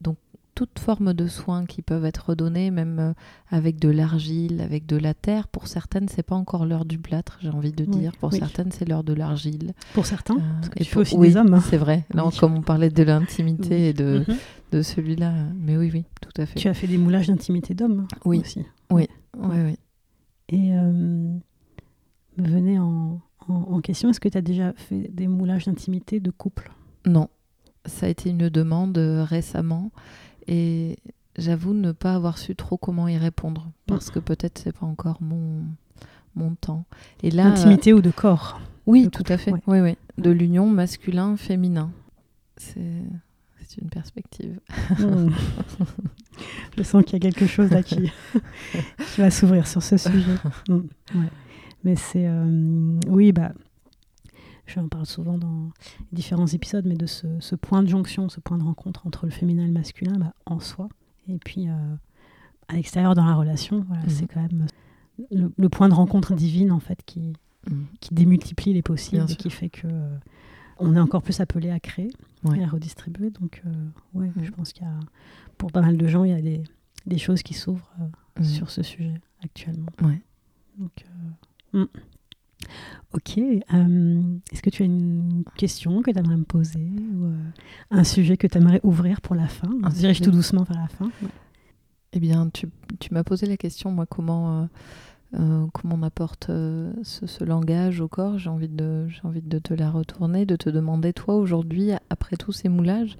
donc, 0.00 0.16
toute 0.54 0.80
forme 0.80 1.12
de 1.14 1.28
soins 1.28 1.66
qui 1.66 1.82
peuvent 1.82 2.04
être 2.04 2.34
donnés, 2.34 2.72
même 2.72 2.98
euh, 2.98 3.12
avec 3.48 3.78
de 3.78 3.88
l'argile, 3.88 4.60
avec 4.60 4.86
de 4.86 4.96
la 4.96 5.14
terre. 5.14 5.46
Pour 5.46 5.68
certaines, 5.68 6.08
c'est 6.08 6.24
pas 6.24 6.34
encore 6.34 6.66
l'heure 6.66 6.84
du 6.84 6.98
plâtre, 6.98 7.38
j'ai 7.40 7.50
envie 7.50 7.70
de 7.70 7.84
Oui, 7.84 7.90
dire. 7.98 8.12
Pour 8.16 8.32
oui. 8.32 8.40
certaines, 8.40 8.72
c'est 8.72 8.88
l'heure 8.88 9.04
de 9.04 9.12
l'argile. 9.12 9.72
Pour 9.94 10.04
certains, 10.06 10.34
Euh, 10.36 10.40
parce 10.56 10.68
que 10.70 10.80
et 10.80 10.84
tu 10.84 10.86
fais 10.86 10.92
pour- 10.94 11.02
aussi 11.02 11.16
oui, 11.16 11.28
des 11.28 11.36
hommes. 11.36 11.54
hein. 11.54 11.60
C'est 11.60 11.76
vrai. 11.76 12.04
Là, 12.12 12.26
Oui. 12.26 12.36
comme 12.40 12.54
on 12.56 12.62
parlait 12.62 12.90
de 12.90 13.02
l'intimité 13.04 13.68
Oui. 13.76 13.82
et 13.82 13.92
de, 13.92 14.24
Mhm. 14.26 14.36
de 14.72 14.82
celui-là. 14.82 15.32
Mais 15.54 15.76
oui, 15.76 15.90
oui, 15.92 16.04
tout 16.20 16.42
à 16.42 16.46
fait. 16.46 16.58
Tu 16.58 16.66
as 16.66 16.74
fait 16.74 16.88
des 16.88 16.98
moulages 16.98 17.28
d'intimité 17.28 17.74
d'hommes 17.74 18.08
Oui. 18.24 18.40
aussi. 18.40 18.64
Oui, 18.90 19.06
oui. 19.38 19.76
Et 20.48 20.72
euh, 20.74 21.38
en, 22.40 23.20
en- 23.48 23.54
en 23.54 23.80
question, 23.80 24.10
est-ce 24.10 24.20
que 24.20 24.28
tu 24.28 24.38
as 24.38 24.42
déjà 24.42 24.72
fait 24.74 25.08
des 25.12 25.28
moulages 25.28 25.66
d'intimité 25.66 26.20
de 26.20 26.30
couple? 26.30 26.72
Non, 27.06 27.28
ça 27.88 28.06
a 28.06 28.08
été 28.08 28.30
une 28.30 28.48
demande 28.48 28.96
euh, 28.98 29.24
récemment 29.24 29.90
et 30.46 30.96
j'avoue 31.36 31.74
ne 31.74 31.92
pas 31.92 32.14
avoir 32.14 32.38
su 32.38 32.54
trop 32.54 32.76
comment 32.76 33.08
y 33.08 33.16
répondre 33.18 33.70
parce 33.86 34.10
que 34.10 34.18
peut-être 34.18 34.58
c'est 34.58 34.72
pas 34.76 34.86
encore 34.86 35.18
mon 35.20 35.62
mon 36.36 36.54
temps. 36.54 36.84
Et 37.22 37.30
là, 37.32 37.44
D'intimité 37.50 37.92
ou 37.92 38.00
de 38.00 38.10
corps 38.10 38.60
euh, 38.60 38.64
oui, 38.86 39.04
de 39.04 39.08
tout 39.10 39.18
couple, 39.18 39.32
à 39.32 39.38
fait. 39.38 39.52
ouais. 39.52 39.60
Oui, 39.66 39.80
oui, 39.80 39.96
de 40.18 40.30
l'union 40.30 40.68
masculin-féminin. 40.70 41.90
C'est 42.56 43.02
c'est 43.66 43.82
une 43.82 43.90
perspective. 43.90 44.60
Mm. 44.98 45.28
Je 46.76 46.82
sens 46.82 47.04
qu'il 47.04 47.14
y 47.14 47.16
a 47.16 47.20
quelque 47.30 47.46
chose 47.46 47.70
là 47.70 47.82
qui, 47.82 48.10
qui 49.14 49.20
va 49.20 49.30
s'ouvrir 49.30 49.66
sur 49.66 49.82
ce 49.82 49.96
sujet. 49.96 50.34
Mm, 50.68 50.74
ouais. 51.14 51.28
Mais 51.84 51.96
c'est. 51.96 52.26
euh, 52.26 52.98
oui, 53.08 53.32
bah. 53.32 53.52
Je 54.68 54.78
en 54.80 54.88
parle 54.88 55.06
souvent 55.06 55.38
dans 55.38 55.70
différents 56.12 56.46
épisodes, 56.46 56.84
mais 56.86 56.94
de 56.96 57.06
ce, 57.06 57.26
ce 57.40 57.54
point 57.56 57.82
de 57.82 57.88
jonction, 57.88 58.28
ce 58.28 58.38
point 58.40 58.58
de 58.58 58.62
rencontre 58.64 59.06
entre 59.06 59.24
le 59.26 59.32
féminin 59.32 59.64
et 59.64 59.66
le 59.68 59.72
masculin 59.72 60.18
bah, 60.18 60.34
en 60.46 60.60
soi. 60.60 60.88
Et 61.28 61.38
puis, 61.38 61.68
euh, 61.68 61.72
à 62.68 62.74
l'extérieur, 62.74 63.14
dans 63.14 63.24
la 63.24 63.34
relation, 63.34 63.84
voilà, 63.88 64.02
Mhm. 64.02 64.08
c'est 64.10 64.26
quand 64.26 64.40
même 64.42 64.66
le, 65.30 65.50
le 65.56 65.68
point 65.68 65.88
de 65.88 65.94
rencontre 65.94 66.34
divine, 66.34 66.70
en 66.72 66.80
fait, 66.80 67.00
qui, 67.06 67.32
Mm. 67.68 67.82
qui 68.00 68.14
démultiplie 68.14 68.72
les 68.72 68.82
possibles 68.82 69.26
et 69.28 69.34
qui 69.36 69.50
fait 69.50 69.68
que 69.68 69.86
euh, 69.86 70.16
on 70.78 70.94
est 70.94 71.00
encore 71.00 71.22
plus 71.22 71.40
appelé 71.40 71.70
à 71.70 71.80
créer 71.80 72.10
Ouais. 72.44 72.60
et 72.60 72.64
à 72.64 72.68
redistribuer. 72.68 73.30
Donc, 73.30 73.62
euh, 73.66 73.70
ouais, 74.14 74.28
Mm. 74.36 74.44
je 74.44 74.50
pense 74.52 74.72
qu'il 74.72 74.84
y 74.84 74.86
a, 74.86 74.94
pour 75.58 75.72
pas 75.72 75.80
mal 75.82 75.96
de 75.96 76.06
gens, 76.06 76.22
il 76.24 76.30
y 76.30 76.34
a 76.34 76.40
des, 76.40 76.62
des 77.06 77.18
choses 77.18 77.42
qui 77.42 77.54
s'ouvrent 77.54 77.90
euh, 78.00 78.42
sur 78.44 78.70
ce 78.70 78.82
sujet 78.84 79.20
actuellement. 79.42 79.88
Ouais. 80.02 80.22
Donc, 80.78 81.04
euh, 81.74 81.80
mm. 81.82 81.86
Ok. 83.14 83.38
euh, 83.38 84.22
Est-ce 84.52 84.62
que 84.62 84.70
tu 84.70 84.82
as 84.82 84.86
une 84.86 85.42
question 85.56 86.02
que 86.02 86.10
tu 86.10 86.18
aimerais 86.18 86.36
me 86.36 86.44
poser 86.44 86.90
ou 87.14 87.24
euh, 87.24 87.36
un 87.90 88.04
sujet 88.04 88.36
que 88.36 88.46
tu 88.46 88.58
aimerais 88.58 88.80
ouvrir 88.82 89.20
pour 89.20 89.34
la 89.34 89.48
fin? 89.48 89.70
On 89.82 89.90
se 89.90 89.96
dirige 89.96 90.20
tout 90.20 90.30
doucement 90.30 90.64
vers 90.64 90.76
la 90.78 90.88
fin. 90.88 91.10
Eh 92.12 92.20
bien, 92.20 92.48
tu, 92.52 92.68
tu 93.00 93.14
m'as 93.14 93.24
posé 93.24 93.46
la 93.46 93.56
question, 93.56 93.90
moi, 93.90 94.04
comment, 94.06 94.68
euh, 95.38 95.66
comment 95.72 95.96
on 95.96 96.02
apporte 96.02 96.46
ce, 96.48 97.26
ce 97.26 97.44
langage 97.44 98.00
au 98.00 98.08
corps? 98.08 98.38
J'ai 98.38 98.50
envie, 98.50 98.68
de, 98.68 99.06
envie 99.24 99.42
de 99.42 99.58
te 99.58 99.72
la 99.74 99.90
retourner, 99.90 100.44
de 100.46 100.56
te 100.56 100.68
demander, 100.68 101.12
toi, 101.14 101.36
aujourd'hui, 101.36 101.90
après 102.10 102.36
tous 102.36 102.52
ces 102.52 102.68
moulages, 102.68 103.16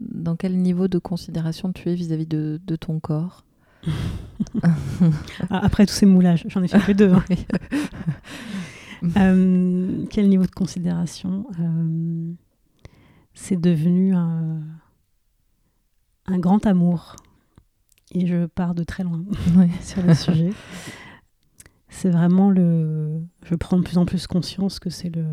dans 0.00 0.36
quel 0.36 0.56
niveau 0.58 0.86
de 0.88 0.98
considération 0.98 1.72
tu 1.72 1.88
es 1.90 1.94
vis-à-vis 1.94 2.26
de, 2.26 2.60
de 2.64 2.76
ton 2.76 3.00
corps? 3.00 3.44
Ah, 5.50 5.58
après 5.64 5.86
tous 5.86 5.92
ces 5.92 6.06
moulages, 6.06 6.44
j'en 6.48 6.62
ai 6.62 6.68
fait 6.68 6.80
que 6.80 6.92
deux. 6.92 7.12
hein. 7.12 7.22
Euh, 9.16 10.06
quel 10.10 10.28
niveau 10.28 10.44
de 10.44 10.50
considération 10.50 11.46
euh, 11.60 12.32
C'est 13.34 13.60
devenu 13.60 14.14
un, 14.14 14.60
un 16.26 16.38
grand 16.38 16.64
amour. 16.66 17.16
Et 18.12 18.26
je 18.26 18.46
pars 18.46 18.74
de 18.74 18.84
très 18.84 19.02
loin 19.02 19.24
Ouais. 19.56 19.70
sur 19.82 20.02
le 20.02 20.14
sujet. 20.14 20.50
C'est 21.88 22.10
vraiment 22.10 22.50
le. 22.50 23.20
Je 23.44 23.54
prends 23.54 23.78
de 23.78 23.82
plus 23.82 23.98
en 23.98 24.04
plus 24.04 24.26
conscience 24.26 24.78
que 24.78 24.90
c'est 24.90 25.10
le. 25.14 25.24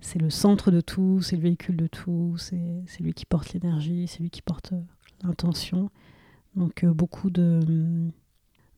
C'est 0.00 0.18
le 0.20 0.30
centre 0.30 0.72
de 0.72 0.80
tout, 0.80 1.20
c'est 1.22 1.36
le 1.36 1.42
véhicule 1.42 1.76
de 1.76 1.86
tout, 1.86 2.34
c'est 2.36 2.82
c'est 2.86 3.04
lui 3.04 3.12
qui 3.14 3.24
porte 3.24 3.52
l'énergie, 3.52 4.08
c'est 4.08 4.20
lui 4.20 4.30
qui 4.30 4.42
porte 4.42 4.72
euh, 4.72 4.80
l'intention. 5.22 5.90
Donc 6.56 6.82
euh, 6.82 6.92
beaucoup 6.92 7.30
de, 7.30 7.60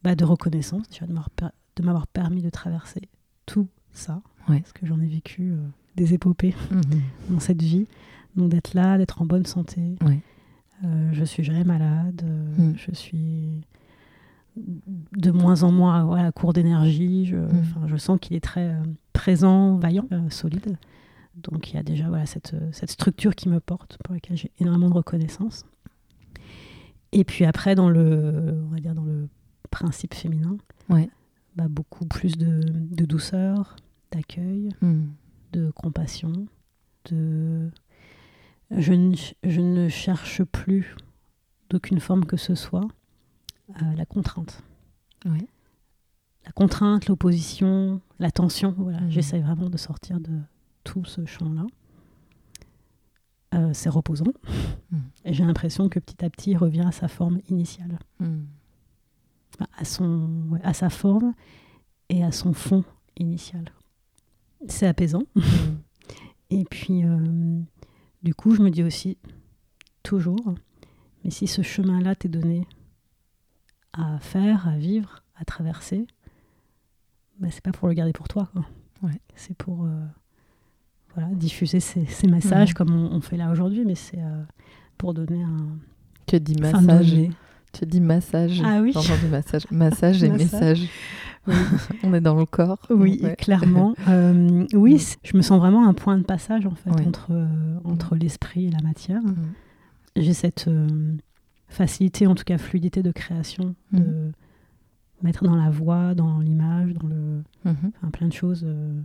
bah, 0.02 0.14
de 0.14 0.24
reconnaissance, 0.26 0.86
m'avoir 1.00 1.30
per- 1.30 1.48
de 1.76 1.82
m'avoir 1.82 2.06
permis 2.06 2.42
de 2.42 2.50
traverser 2.50 3.08
tout 3.46 3.68
ça, 3.94 4.20
Ouais. 4.48 4.60
parce 4.60 4.72
que 4.72 4.84
j'en 4.86 5.00
ai 5.00 5.06
vécu 5.06 5.50
euh, 5.52 5.56
des 5.96 6.12
épopées 6.14 6.54
Mhm. 6.70 6.82
dans 7.30 7.40
cette 7.40 7.62
vie. 7.62 7.86
Donc 8.36 8.50
d'être 8.50 8.74
là, 8.74 8.98
d'être 8.98 9.22
en 9.22 9.26
bonne 9.26 9.46
santé. 9.46 9.96
Ouais. 10.04 10.20
Euh, 10.84 11.08
je 11.12 11.24
suis 11.24 11.42
jamais 11.44 11.64
malade. 11.64 12.22
euh, 12.24 12.70
Mm. 12.72 12.74
Je 12.76 12.94
suis 12.94 13.62
de 14.56 15.30
moins 15.32 15.62
en 15.64 15.72
moins 15.72 16.04
voilà, 16.04 16.26
à 16.28 16.32
court 16.32 16.52
d'énergie. 16.52 17.26
Je, 17.26 17.36
enfin, 17.36 17.86
je 17.86 17.96
sens 17.96 18.18
qu'il 18.20 18.36
est 18.36 18.40
très 18.44 18.68
euh, 18.70 18.82
présent, 19.12 19.76
vaillant, 19.78 20.06
euh, 20.12 20.30
solide. 20.30 20.76
Donc 21.36 21.70
il 21.72 21.76
y 21.76 21.78
a 21.78 21.82
déjà 21.82 22.08
voilà, 22.08 22.26
cette, 22.26 22.54
cette 22.72 22.90
structure 22.90 23.34
qui 23.34 23.48
me 23.48 23.58
porte, 23.58 23.98
pour 24.04 24.14
laquelle 24.14 24.36
j'ai 24.36 24.52
énormément 24.60 24.88
de 24.90 24.94
reconnaissance. 24.94 25.64
Et 27.12 27.24
puis 27.24 27.44
après, 27.44 27.74
dans 27.74 27.88
le, 27.90 28.62
on 28.66 28.68
va 28.74 28.78
dire 28.80 28.94
dans 28.94 29.04
le 29.04 29.28
principe 29.70 30.14
féminin, 30.14 30.56
Ouais. 30.88 31.08
bah, 31.56 31.66
beaucoup 31.68 32.06
plus 32.06 32.36
de, 32.36 32.60
de 32.64 33.04
douceur, 33.04 33.74
d'accueil, 34.14 34.68
Mhm. 34.80 35.12
de 35.52 35.70
compassion, 35.72 36.32
de... 37.10 37.70
Je 38.70 38.92
ne, 38.92 39.14
je 39.44 39.60
ne 39.60 39.88
cherche 39.88 40.42
plus 40.44 40.96
d'aucune 41.70 42.00
forme 42.00 42.24
que 42.24 42.36
ce 42.36 42.54
soit 42.54 42.86
euh, 43.82 43.94
la 43.96 44.06
contrainte. 44.06 44.62
La 45.24 46.52
contrainte, 46.52 47.06
l'opposition, 47.08 48.00
la 48.18 48.30
tension. 48.30 48.74
Voilà, 48.76 49.00
Mhm. 49.00 49.10
j'essaye 49.10 49.40
vraiment 49.42 49.68
de 49.70 49.76
sortir 49.78 50.20
de 50.20 50.38
tout 50.84 51.04
ce 51.04 51.24
champ-là. 51.24 51.66
Euh, 53.54 53.70
c'est 53.72 53.88
reposant. 53.88 54.26
Mhm. 54.90 55.02
Et 55.24 55.32
j'ai 55.32 55.44
l'impression 55.44 55.88
que 55.88 55.98
petit 56.00 56.24
à 56.24 56.30
petit, 56.30 56.50
il 56.52 56.56
revient 56.56 56.84
à 56.86 56.92
sa 56.92 57.08
forme 57.08 57.38
initiale. 57.48 57.98
Enfin, 58.20 59.66
à, 59.78 59.84
son, 59.84 60.28
ouais, 60.50 60.60
à 60.64 60.74
sa 60.74 60.90
forme 60.90 61.32
et 62.08 62.24
à 62.24 62.32
son 62.32 62.52
fond 62.52 62.84
initial. 63.18 63.64
C'est 64.68 64.86
apaisant. 64.86 65.22
Mm. 65.34 65.40
Et 66.50 66.64
puis, 66.64 67.04
euh, 67.04 67.60
du 68.22 68.34
coup, 68.34 68.54
je 68.54 68.62
me 68.62 68.70
dis 68.70 68.82
aussi, 68.82 69.18
toujours, 70.02 70.54
mais 71.24 71.30
si 71.30 71.46
ce 71.46 71.62
chemin-là 71.62 72.14
t'est 72.14 72.28
donné 72.28 72.66
à 73.92 74.18
faire, 74.20 74.68
à 74.68 74.76
vivre, 74.76 75.22
à 75.36 75.44
traverser, 75.44 76.06
bah, 77.40 77.48
c'est 77.50 77.62
pas 77.62 77.72
pour 77.72 77.88
le 77.88 77.94
garder 77.94 78.12
pour 78.12 78.28
toi. 78.28 78.48
quoi. 78.52 78.64
Ouais. 79.02 79.20
C'est 79.34 79.56
pour 79.56 79.84
euh, 79.84 80.04
voilà, 81.14 81.28
diffuser 81.34 81.80
ces, 81.80 82.04
ces 82.06 82.26
messages 82.28 82.70
Mhm. 82.70 82.74
comme 82.74 82.90
on, 82.94 83.12
on 83.16 83.20
fait 83.20 83.36
là 83.36 83.50
aujourd'hui, 83.50 83.84
mais 83.84 83.94
c'est 83.96 84.20
euh, 84.20 84.42
pour 84.98 85.14
donner 85.14 85.42
un. 85.42 85.78
Tu 86.26 86.36
enfin, 86.62 86.80
massage. 86.80 87.14
Tu 87.72 87.86
dit 87.86 88.00
massage. 88.00 88.62
Ah 88.64 88.80
oui. 88.80 88.94
Massage. 89.30 89.66
Massage 89.70 90.22
et 90.22 90.30
message. 90.30 90.88
On 92.02 92.14
est 92.14 92.20
dans 92.20 92.34
le 92.36 92.46
corps. 92.46 92.80
Oui, 92.90 93.20
Ouais. 93.22 93.36
clairement. 93.36 93.94
Euh, 94.08 94.66
oui, 94.74 95.02
je 95.22 95.36
me 95.36 95.42
sens 95.42 95.58
vraiment 95.58 95.86
un 95.88 95.94
point 95.94 96.18
de 96.18 96.22
passage 96.24 96.66
en 96.66 96.74
fait 96.74 96.90
entre, 96.90 97.28
euh, 97.30 97.46
entre 97.84 98.16
l'esprit 98.16 98.66
et 98.66 98.70
la 98.70 98.80
matière. 98.82 99.20
J'ai 100.16 100.32
cette 100.34 100.68
euh, 100.68 101.16
facilité, 101.68 102.26
en 102.26 102.34
tout 102.34 102.44
cas 102.44 102.58
fluidité 102.58 103.02
de 103.02 103.10
création, 103.10 103.74
de 103.92 103.98
Mhm. 104.00 104.32
mettre 105.22 105.44
dans 105.44 105.56
la 105.56 105.70
voix, 105.70 106.14
dans 106.14 106.38
l'image, 106.40 106.92
dans 106.94 107.08
le, 107.08 107.42
Mhm. 107.64 107.92
enfin, 107.96 108.10
plein 108.10 108.28
de 108.28 108.32
choses, 108.32 108.62
euh, 108.66 109.00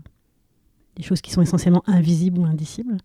des 0.95 1.03
choses 1.03 1.21
qui 1.21 1.31
sont 1.31 1.41
essentiellement 1.41 1.83
invisibles 1.87 2.39
ou 2.39 2.45
indicibles. 2.45 2.97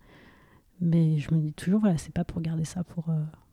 Mais 0.81 1.17
je 1.19 1.33
me 1.33 1.39
dis 1.39 1.53
toujours, 1.53 1.79
voilà, 1.79 1.97
c'est 1.97 2.13
pas 2.13 2.25
pour 2.25 2.41
garder 2.41 2.65
ça 2.65 2.83
pour, 2.83 3.05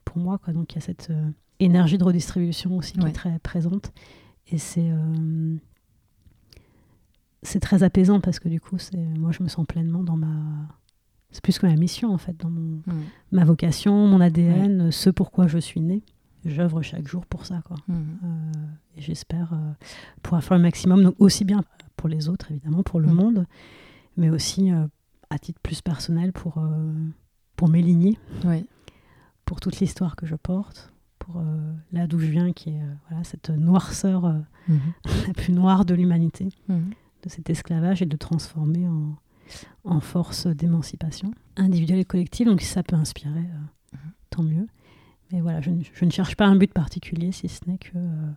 pour 0.04 0.18
moi. 0.18 0.38
Quoi. 0.38 0.52
Donc 0.52 0.72
il 0.72 0.76
y 0.76 0.78
a 0.78 0.82
cette 0.82 1.12
énergie 1.60 1.96
de 1.96 2.02
redistribution 2.04 2.76
aussi 2.76 2.94
qui 2.94 3.06
est 3.06 3.12
très 3.12 3.38
présente. 3.38 3.92
Et 4.48 4.58
c'est 4.58 4.90
euh, 4.90 5.56
c'est 7.42 7.60
très 7.60 7.82
apaisant 7.82 8.20
parce 8.20 8.38
que 8.38 8.48
du 8.48 8.60
coup, 8.60 8.78
c'est 8.78 8.96
moi, 8.96 9.32
je 9.32 9.42
me 9.42 9.48
sens 9.48 9.66
pleinement 9.66 10.02
dans 10.02 10.16
ma. 10.16 10.28
C'est 11.30 11.42
plus 11.42 11.58
que 11.58 11.66
ma 11.66 11.74
mission 11.76 12.12
en 12.12 12.18
fait, 12.18 12.36
dans 12.36 12.50
mon, 12.50 12.82
Mm. 12.86 13.02
ma 13.32 13.44
vocation, 13.44 14.06
mon 14.06 14.20
ADN, 14.20 14.90
ce 14.90 15.08
pourquoi 15.10 15.46
je 15.48 15.58
suis 15.58 15.80
née. 15.80 16.02
J'œuvre 16.44 16.82
chaque 16.82 17.06
jour 17.08 17.24
pour 17.26 17.46
ça. 17.46 17.62
Quoi. 17.64 17.76
Mm. 17.88 17.94
Euh, 17.94 18.52
et 18.96 19.00
j'espère 19.00 19.52
euh, 19.54 19.72
pouvoir 20.22 20.44
faire 20.44 20.56
le 20.58 20.62
maximum, 20.62 21.02
donc 21.02 21.14
aussi 21.18 21.44
bien 21.44 21.62
pour 21.96 22.08
les 22.08 22.28
autres, 22.28 22.50
évidemment, 22.50 22.82
pour 22.82 23.00
le 23.00 23.08
Mm. 23.08 23.14
monde, 23.14 23.46
mais 24.18 24.28
aussi 24.28 24.70
euh, 24.72 24.86
à 25.30 25.38
titre 25.38 25.60
plus 25.62 25.80
personnel 25.80 26.32
pour, 26.32 26.62
pour 27.56 27.68
mes 27.68 27.80
lignées, 27.80 28.18
pour 29.46 29.60
toute 29.60 29.80
l'histoire 29.80 30.14
que 30.16 30.26
je 30.26 30.34
porte, 30.34 30.92
pour 31.18 31.42
là 31.92 32.06
d'où 32.06 32.18
je 32.18 32.26
viens, 32.26 32.52
qui 32.52 32.70
est 32.70 32.82
voilà, 33.08 33.24
cette 33.24 33.48
noirceur 33.50 34.30
Mhm. 34.68 34.78
la 35.28 35.32
plus 35.34 35.52
noire 35.54 35.84
de 35.86 35.94
l'humanité, 35.94 36.48
Mhm. 36.68 36.90
De 37.22 37.28
cet 37.28 37.48
esclavage 37.50 38.02
et 38.02 38.06
de 38.06 38.16
transformer 38.16 38.88
en, 38.88 39.16
en 39.84 40.00
force 40.00 40.46
d'émancipation 40.46 41.30
individuelle 41.56 41.98
et 42.00 42.04
collective. 42.04 42.46
Donc 42.48 42.60
si 42.60 42.66
ça 42.68 42.82
peut 42.82 42.96
inspirer, 42.96 43.40
euh, 43.40 43.94
Mhm. 43.96 43.98
tant 44.30 44.42
mieux. 44.42 44.66
Mais 45.32 45.40
voilà, 45.40 45.60
je, 45.60 45.70
ne- 45.70 45.82
je 45.92 46.04
ne 46.04 46.10
cherche 46.10 46.36
pas 46.36 46.46
un 46.46 46.56
but 46.56 46.72
particulier, 46.72 47.32
si 47.32 47.48
ce 47.48 47.60
n'est 47.66 47.78
que, 47.78 47.90
euh, 47.96 48.30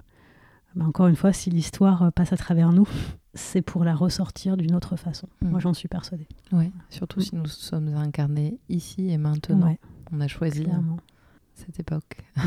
bah, 0.75 0.85
encore 0.85 1.07
une 1.07 1.15
fois, 1.15 1.33
si 1.33 1.49
l'histoire 1.49 2.03
euh, 2.03 2.11
passe 2.11 2.31
à 2.33 2.37
travers 2.37 2.71
nous, 2.71 2.87
c'est 3.33 3.61
pour 3.61 3.83
la 3.83 3.95
ressortir 3.95 4.55
d'une 4.57 4.75
autre 4.75 4.95
façon. 4.95 5.27
Mhm. 5.41 5.49
Moi, 5.51 5.59
j'en 5.59 5.73
suis 5.73 5.87
persuadée. 5.87 6.27
Ouais. 6.51 6.71
Surtout 6.89 7.19
si 7.21 7.35
nous 7.35 7.47
sommes 7.47 7.87
incarnés 7.95 8.59
ici 8.69 9.09
et 9.09 9.17
maintenant. 9.17 9.67
Ouais, 9.67 9.79
On 10.11 10.19
a 10.21 10.27
choisi 10.27 10.61
hein, 10.61 10.65
clairement. 10.65 10.97
cette 11.53 11.79
époque. 11.79 12.17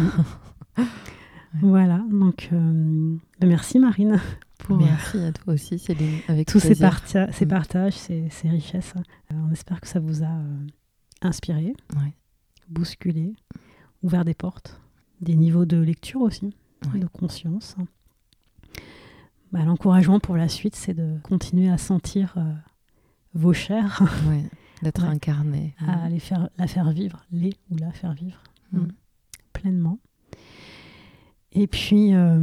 Voilà, 1.63 2.05
donc 2.11 2.51
euh, 2.53 3.17
bah, 3.41 3.47
merci 3.47 3.79
Marine 3.79 4.21
pour 4.59 4.77
euh, 4.77 4.85
Merci 4.85 5.19
à 5.19 5.33
toi 5.33 5.55
aussi, 5.55 5.79
Céline. 5.79 6.19
Avec 6.29 6.49
tous 6.49 6.61
ces, 6.61 6.69
plaisir. 6.69 6.91
parta- 6.91 7.33
ces 7.33 7.47
Mm. 7.47 7.49
partages, 7.49 7.93
ces, 7.95 8.29
ces 8.31 8.49
richesses. 8.49 8.93
Euh, 9.33 9.35
on 9.49 9.51
espère 9.53 9.81
que 9.81 9.87
ça 9.89 10.01
vous 10.01 10.23
a 10.23 10.27
euh, 10.27 10.67
inspiré, 11.23 11.75
Ouais. 11.97 12.13
bousculé, 12.69 13.35
ouvert 14.03 14.25
des 14.25 14.35
portes, 14.35 14.81
des 15.21 15.35
niveaux 15.37 15.65
de 15.65 15.77
lecture 15.79 16.21
aussi, 16.21 16.55
Ouais. 16.93 17.01
de 17.01 17.07
conscience. 17.07 17.77
Bah, 19.53 19.65
L'encouragement 19.65 20.21
pour 20.21 20.37
la 20.37 20.49
suite, 20.49 20.77
c'est 20.77 20.95
de 20.95 21.19
continuer 21.23 21.71
à 21.71 21.79
sentir 21.79 22.35
euh, 22.37 22.53
vos 23.35 23.53
chairs, 23.53 24.01
Ouais. 24.29 24.45
D'être 24.83 25.03
incarné. 25.05 25.75
à 25.85 26.09
les 26.09 26.21
faire, 26.21 26.49
la 26.57 26.69
faire 26.69 26.91
vivre, 26.93 27.25
les 27.33 27.53
ou 27.71 27.77
la 27.79 27.91
faire 27.93 28.13
vivre 28.13 28.43
Mm. 28.73 28.79
Mm. 28.81 28.89
pleinement. 29.53 29.99
Et 31.61 31.67
puis, 31.67 32.15
euh, 32.15 32.39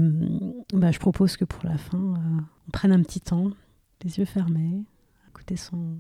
bah, 0.74 0.92
je 0.92 1.00
propose 1.00 1.38
que 1.38 1.46
pour 1.46 1.64
la 1.64 1.78
fin, 1.78 1.98
euh, 1.98 2.42
on 2.68 2.72
prenne 2.72 2.92
un 2.92 3.02
petit 3.02 3.22
temps, 3.22 3.50
les 4.04 4.18
yeux 4.18 4.26
fermés, 4.26 4.84
écouter 5.30 5.56
son, 5.56 6.00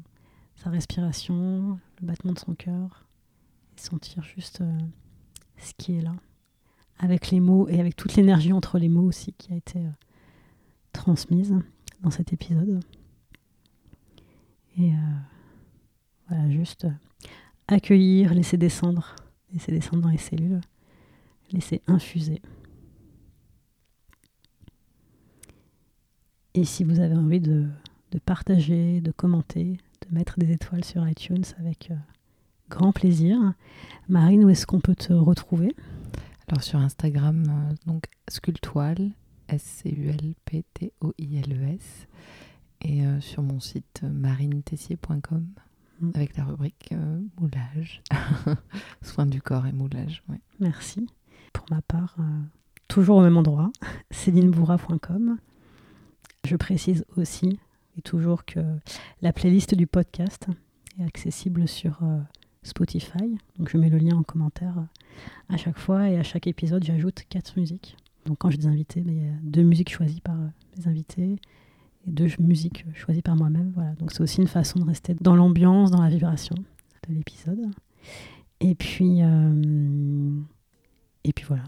sa 0.57 0.69
respiration, 0.69 1.79
le 2.01 2.07
battement 2.07 2.33
de 2.33 2.39
son 2.39 2.55
cœur, 2.55 3.05
et 3.73 3.79
sentir 3.79 4.21
juste 4.21 4.59
euh, 4.59 4.77
ce 5.57 5.71
qui 5.77 5.95
est 5.95 6.01
là, 6.01 6.13
avec 6.99 7.31
les 7.31 7.39
mots 7.39 7.69
et 7.69 7.79
avec 7.79 7.95
toute 7.95 8.17
l'énergie 8.17 8.51
entre 8.51 8.79
les 8.79 8.89
mots 8.89 9.05
aussi 9.05 9.31
qui 9.31 9.53
a 9.53 9.55
été 9.55 9.79
transmise 10.91 11.55
dans 12.01 12.11
cet 12.11 12.33
épisode. 12.33 12.81
Et 14.77 14.91
voilà, 16.27 16.49
juste 16.49 16.85
accueillir, 17.69 18.33
laisser 18.33 18.57
descendre, 18.57 19.15
laisser 19.53 19.71
descendre 19.71 20.03
dans 20.03 20.09
les 20.09 20.17
cellules, 20.17 20.59
laisser 21.51 21.81
infuser. 21.87 22.41
Et 26.55 26.63
si 26.63 26.83
vous 26.83 26.99
avez 26.99 27.15
envie 27.15 27.39
de, 27.39 27.67
de 28.11 28.19
partager, 28.19 29.01
de 29.01 29.11
commenter, 29.11 29.77
de 30.07 30.13
mettre 30.15 30.39
des 30.39 30.51
étoiles 30.51 30.83
sur 30.83 31.07
iTunes 31.07 31.43
avec 31.59 31.91
euh, 31.91 31.95
grand 32.69 32.91
plaisir. 32.91 33.37
Marine, 34.09 34.43
où 34.45 34.49
est-ce 34.49 34.65
qu'on 34.65 34.79
peut 34.79 34.95
te 34.95 35.13
retrouver? 35.13 35.75
Alors 36.47 36.63
sur 36.63 36.79
Instagram, 36.79 37.43
euh, 37.49 37.73
donc 37.85 38.05
Sculptoile, 38.29 39.11
S-C-U-L-P-T-O-I-L-E-S. 39.49 42.07
Et 42.81 43.05
euh, 43.05 43.19
sur 43.21 43.41
mon 43.43 43.59
site 43.59 44.01
euh, 44.03 44.09
marinetessier.com 44.09 45.45
Mm. 46.01 46.11
avec 46.15 46.35
la 46.37 46.43
rubrique 46.43 46.89
euh, 46.91 47.21
moulage. 47.39 48.01
Soins 49.01 49.25
du 49.25 49.41
corps 49.41 49.65
et 49.65 49.71
moulage. 49.71 50.23
Ouais. 50.29 50.39
Merci. 50.59 51.07
Pour 51.53 51.65
ma 51.71 51.81
part, 51.81 52.15
euh, 52.19 52.23
toujours 52.87 53.17
au 53.17 53.21
même 53.21 53.37
endroit, 53.37 53.71
célinebourra.com. 54.11 55.37
Je 56.45 56.55
précise 56.55 57.05
aussi 57.17 57.59
et 57.97 58.01
toujours 58.01 58.45
que 58.45 58.59
la 59.21 59.33
playlist 59.33 59.73
du 59.73 59.87
podcast 59.87 60.47
est 60.99 61.03
accessible 61.03 61.67
sur 61.67 61.99
euh, 62.03 62.19
Spotify. 62.61 63.37
Donc 63.57 63.69
je 63.69 63.77
mets 63.77 63.89
le 63.89 63.97
lien 63.97 64.15
en 64.15 64.23
commentaire 64.23 64.77
euh, 64.77 65.53
à 65.53 65.57
chaque 65.57 65.79
fois 65.79 66.09
et 66.09 66.17
à 66.17 66.23
chaque 66.23 66.45
épisode 66.45 66.83
j'ajoute 66.83 67.23
quatre 67.29 67.57
musiques. 67.57 67.97
Donc 68.27 68.37
quand 68.39 68.51
j'ai 68.51 68.57
des 68.57 68.67
invités, 68.67 69.01
ben, 69.01 69.15
il 69.15 69.23
y 69.23 69.27
a 69.27 69.33
deux 69.41 69.63
musiques 69.63 69.89
choisies 69.89 70.21
par 70.21 70.35
euh, 70.35 70.47
mes 70.77 70.87
invités 70.87 71.39
et 72.07 72.11
deux 72.11 72.27
musiques 72.39 72.85
choisies 72.93 73.23
par 73.23 73.35
moi-même. 73.35 73.71
Voilà. 73.73 73.93
Donc 73.93 74.11
c'est 74.11 74.21
aussi 74.21 74.39
une 74.41 74.47
façon 74.47 74.79
de 74.79 74.85
rester 74.85 75.15
dans 75.21 75.35
l'ambiance, 75.35 75.89
dans 75.89 76.01
la 76.01 76.09
vibration 76.09 76.55
de 77.09 77.13
l'épisode. 77.13 77.71
Et 78.59 78.75
puis 78.75 79.21
et 81.23 81.33
puis 81.33 81.45
voilà. 81.47 81.63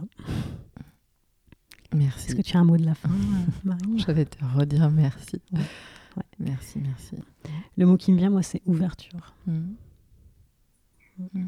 Merci. 1.93 2.28
Est-ce 2.28 2.36
que 2.36 2.41
tu 2.41 2.58
as 2.58 2.60
un 2.60 2.65
mot 2.65 2.78
de 2.78 2.86
la 2.86 2.95
fin, 2.95 3.10
euh, 3.10 3.52
Marine 3.63 4.00
Je 4.08 4.12
vais 4.12 4.26
te 4.26 4.43
redire 4.43 4.89
merci. 4.89 5.41
Ouais. 5.51 5.59
Ouais. 6.18 6.24
Merci, 6.39 6.80
merci. 6.80 7.16
Le 7.78 7.86
mot 7.86 7.97
qui 7.97 8.11
me 8.11 8.18
vient, 8.18 8.30
moi, 8.30 8.43
c'est 8.43 8.61
ouverture. 8.66 9.34
Mm. 9.45 9.74
Mm. 11.34 11.45